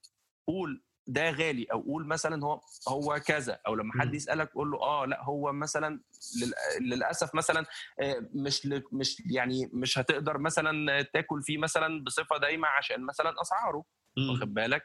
قول 0.46 0.85
ده 1.07 1.31
غالي 1.31 1.64
أو 1.72 1.81
قول 1.81 2.07
مثلا 2.07 2.44
هو 2.44 2.61
هو 2.88 3.20
كذا 3.26 3.59
أو 3.66 3.74
لما 3.74 3.92
حد. 4.00 4.14
يسألك 4.14 4.50
قول 4.52 4.70
له 4.70 4.83
آه 4.83 5.07
لأ 5.07 5.22
هو 5.24 5.52
مثلا 5.52 6.00
لل- 6.42 6.88
للأسف 6.90 7.35
مثلا 7.35 7.66
آه، 8.00 8.28
مش 8.35 8.68
مش 8.92 9.22
يعني 9.31 9.70
مش 9.72 9.98
هتقدر 9.98 10.38
مثلا 10.38 11.02
تاكل 11.02 11.42
فيه 11.42 11.59
مثلا 11.59 12.05
بصفة 12.05 12.38
دايمة 12.38 12.68
عشان 12.68 13.07
مثلا 13.07 13.35
أسعاره. 13.40 13.85
واخد 14.31 14.55
بالك. 14.55 14.83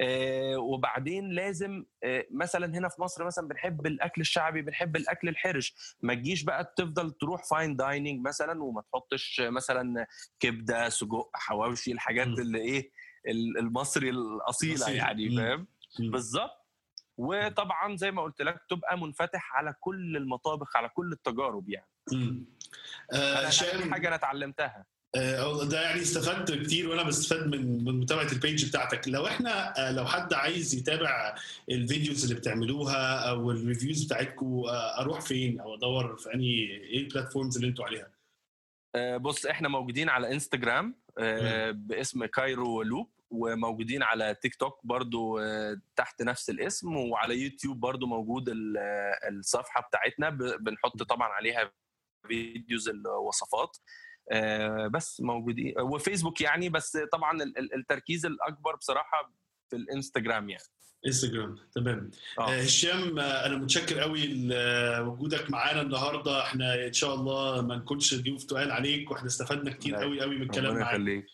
آه، 0.00 0.56
وبعدين 0.58 1.30
لازم 1.32 1.84
آه، 2.04 2.26
مثلا 2.30 2.66
هنا 2.78 2.88
في 2.88 3.02
مصر 3.02 3.24
مثلا 3.24 3.48
بنحب 3.48 3.86
الأكل 3.86 4.20
الشعبي 4.20 4.62
بنحب 4.62 4.96
الأكل 4.96 5.28
الحرش 5.28 5.96
ما 6.02 6.14
تجيش 6.14 6.42
بقى 6.44 6.74
تفضل 6.76 7.10
تروح 7.12 7.44
fine 7.50 7.76
dining 7.76 8.26
مثلا 8.26 8.62
وما 8.62 8.82
تحطش 8.82 9.40
مثلا 9.44 10.06
كبدة 10.40 10.88
سجق 10.88 11.30
حواوشي 11.34 11.92
الحاجات. 11.92 12.26
اللي 12.26 12.58
إيه 12.58 12.90
المصري 13.28 14.10
الأصيلة. 14.10 14.90
يعني. 14.90 15.36
فاهم. 15.36 15.66
بالظبط 15.98 16.62
وطبعا 17.16 17.96
زي 17.96 18.10
ما 18.10 18.22
قلت 18.22 18.42
لك 18.42 18.60
تبقى 18.70 18.98
منفتح 18.98 19.56
على 19.56 19.74
كل 19.80 20.16
المطابخ 20.16 20.76
على 20.76 20.88
كل 20.88 21.12
التجارب 21.12 21.68
يعني 21.68 21.88
مم. 22.12 22.44
آه 23.12 23.50
حاجة 23.90 24.08
أنا 24.08 24.14
اتعلمتها 24.16 24.86
آه، 25.14 25.64
ده 25.64 25.82
يعني 25.82 26.02
استفدت 26.02 26.52
كتير 26.52 26.88
وأنا 26.88 27.02
بستفاد 27.02 27.46
من 27.46 27.84
من 27.84 28.00
متابعة 28.00 28.32
ال 28.32 28.39
page 28.39 28.68
بتاعتك 28.68 29.08
لو 29.08 29.26
إحنا 29.26 29.78
آه، 29.88 29.92
لو 29.92 30.06
حد 30.06 30.34
عايز 30.34 30.74
يتابع 30.74 31.34
ال 31.70 31.77
videos 31.77 32.22
اللي 32.22 32.34
بتعملوها 32.34 33.30
أو 33.30 33.50
ال 33.50 33.57
reviews 33.57 34.04
بتاعتكم 34.04 34.62
أروح 34.98 35.20
فين 35.20 35.60
أو 35.60 35.74
أدور 35.74 36.16
في 36.16 36.34
أنهي 36.34 36.54
إيه 36.66 37.00
ال 37.00 37.06
platforms 37.06 37.56
اللي 37.56 37.68
أنتوا 37.68 37.84
عليها 37.84 38.02
آه، 38.02 38.21
بص 39.16 39.46
إحنا 39.46 39.68
موجودين 39.68 40.08
على 40.08 40.32
انستجرام 40.32 41.00
آه، 41.18 41.70
باسم 41.70 42.24
كايرو 42.24 42.82
لوب 42.82 43.12
وموجودين 43.30 44.02
على 44.02 44.34
تيك 44.42 44.54
توك 44.54 44.80
برضو 44.86 45.38
آه، 45.38 45.80
تحت 45.96 46.22
نفس 46.22 46.50
الاسم 46.50 46.96
وعلى 46.96 47.38
يوتيوب 47.42 47.80
برضو 47.80 48.06
موجود 48.06 48.48
ال- 48.48 48.76
آه، 48.78 49.28
الصفحة 49.28 49.80
بتاعتنا 49.82 50.30
بنحط 50.60 51.02
طبعا 51.02 51.28
عليها 51.28 51.72
videos 52.28 52.88
الوصفات. 52.88 53.76
آه، 54.32 54.86
بس 54.86 55.20
موجودين 55.20 55.80
وفيسبوك 55.80 56.40
يعني 56.40 56.68
بس 56.68 56.96
طبعا 57.12 57.42
ال- 57.42 57.58
ال- 57.58 57.74
التركيز 57.74 58.26
الأكبر 58.26 58.76
بصراحة 58.76 59.32
في 59.70 59.76
الإنستجرام 59.76 60.50
يعني. 60.50 60.64
انستجرام. 61.06 61.56
تمام. 61.74 62.10
آه. 62.38 62.42
آه، 62.52 62.60
هشام 62.62 63.18
آه، 63.18 63.46
أنا 63.46 63.56
متشكر 63.56 63.98
قوي 64.00 64.26
لوجودك 64.26 65.50
معانا 65.50 65.80
النهارده. 65.82 66.42
إحنا 66.44 66.86
ان 66.86 66.92
شاء 66.92 67.14
الله 67.14 67.62
ما 67.62 67.76
نكونش 67.76 68.14
ضيوف 68.14 68.44
تقال 68.44 68.70
عليك 68.72 69.10
وإحنا 69.10 69.26
استفدنا 69.26 69.70
كتير 69.72 69.94
قوي 69.96 70.20
قوي 70.20 70.36
من 70.36 70.42
الكلام 70.42 70.66
ربنا 70.66 70.80
معاك. 70.84 70.94
يخليك. 70.94 71.26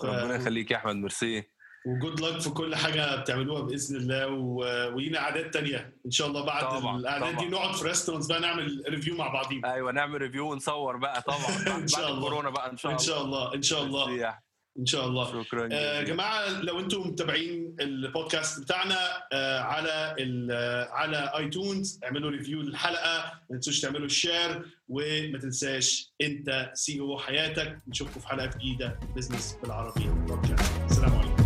ف- 0.00 0.04
ربنا 0.04 0.34
يخليك 0.34 0.70
يا 0.70 0.76
احمد 0.76 0.96
ميرسي. 0.96 1.44
وجود 1.86 2.20
لك 2.20 2.40
في 2.40 2.50
كل 2.50 2.76
حاجة 2.76 3.16
بتعملوها 3.16 3.62
بإذن 3.62 3.96
الله. 3.96 4.26
و- 4.28 4.94
ولينا 4.94 5.18
أعداد 5.18 5.50
تانية 5.50 5.92
إن 6.06 6.10
شاء 6.10 6.26
الله 6.28 6.44
بعد 6.44 6.80
طبعاً، 6.80 6.96
الأعداد 6.98 7.36
دي. 7.38 7.46
نقعد 7.46 7.74
في 7.74 7.84
restaurants 7.84 8.26
بقى 8.26 8.40
نعمل 8.40 8.82
review 8.88 9.16
مع 9.16 9.28
بعضين 9.28 9.64
أيوه 9.64 9.92
نعمل 9.92 10.20
review 10.20 10.50
ونصور 10.52 10.96
بقى 10.96 11.22
طبعا. 11.22 11.38
بعد 11.66 11.80
إن 11.82 11.88
شاء 11.88 12.00
بعد 12.02 12.10
الله. 12.10 12.18
الكورونا 12.18 12.50
بقى 12.50 12.70
إن 12.70 12.76
شاء 12.76 12.92
إن 12.92 12.96
الله. 12.96 13.06
شاء 13.06 13.22
الله 13.24 13.54
إن 13.54 13.62
شاء 13.62 13.82
الله. 13.82 14.38
إن 14.80 14.86
شاء 14.86 15.06
الله. 15.06 15.42
شكرا 15.44 15.68
آه، 15.72 16.02
جماعة 16.02 16.48
لو 16.62 16.78
أنتم 16.80 17.00
متابعين 17.00 17.76
البودكاست 17.80 18.60
بتاعنا 18.62 18.96
آه، 19.32 19.60
على 19.60 20.14
ال- 20.18 20.50
آه، 20.52 20.88
على 20.90 21.30
آيتونز 21.36 22.00
اعملوا 22.04 22.30
review 22.30 22.60
للحلقه 22.62 23.32
ما 23.50 23.56
تنسوش 23.56 23.80
تعملوا 23.80 24.06
ال 24.06 24.15
share 24.15 24.62
وما 24.88 25.38
تنساش 25.38 26.12
أنت 26.20 26.70
CEO 26.74 27.18
حياتك. 27.18 27.78
نشوفكم 27.88 28.20
في 28.20 28.28
حلقة 28.28 28.46
جديدة. 28.46 28.98
بزنس 29.16 29.56
بالعربي 29.62 30.04
بودكاست 30.26 30.72
السلام 30.90 31.12
عليكم. 31.12 31.36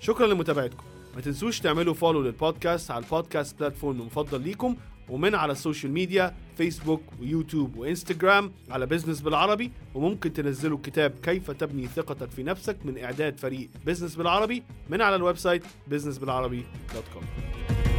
شكرا 0.00 0.26
لمتابعتكم. 0.26 0.84
ما 1.14 1.20
تنسوش 1.20 1.60
تعملوا 1.60 1.94
follow 1.94 2.22
للبودكاست 2.22 2.90
على 2.90 3.04
ال 3.04 3.11
podcast 3.11 3.58
platform 3.60 4.00
المفضل 4.00 4.40
ليكم 4.40 4.76
ومن 5.08 5.34
على 5.34 5.52
ال 5.52 5.58
social 5.58 5.92
media 5.92 6.34
فيسبوك 6.56 7.02
ويوتيوب 7.20 7.76
وانستجرام 7.76 8.52
على 8.70 8.86
بزنس 8.86 9.20
بالعربي. 9.20 9.72
وممكن 9.94 10.32
تنزلوا 10.32 10.78
كتاب 10.82 11.12
كيف 11.22 11.50
تبني 11.50 11.86
ثقتك 11.86 12.30
في 12.30 12.42
نفسك 12.42 12.76
من 12.84 12.98
إعداد 12.98 13.38
فريق 13.38 13.68
بزنس 13.86 14.16
بالعربي 14.16 14.62
من 14.90 15.02
على 15.02 15.16
الويب 15.16 15.36
سايت 15.36 15.62
businessbilarabi.com 15.90 17.91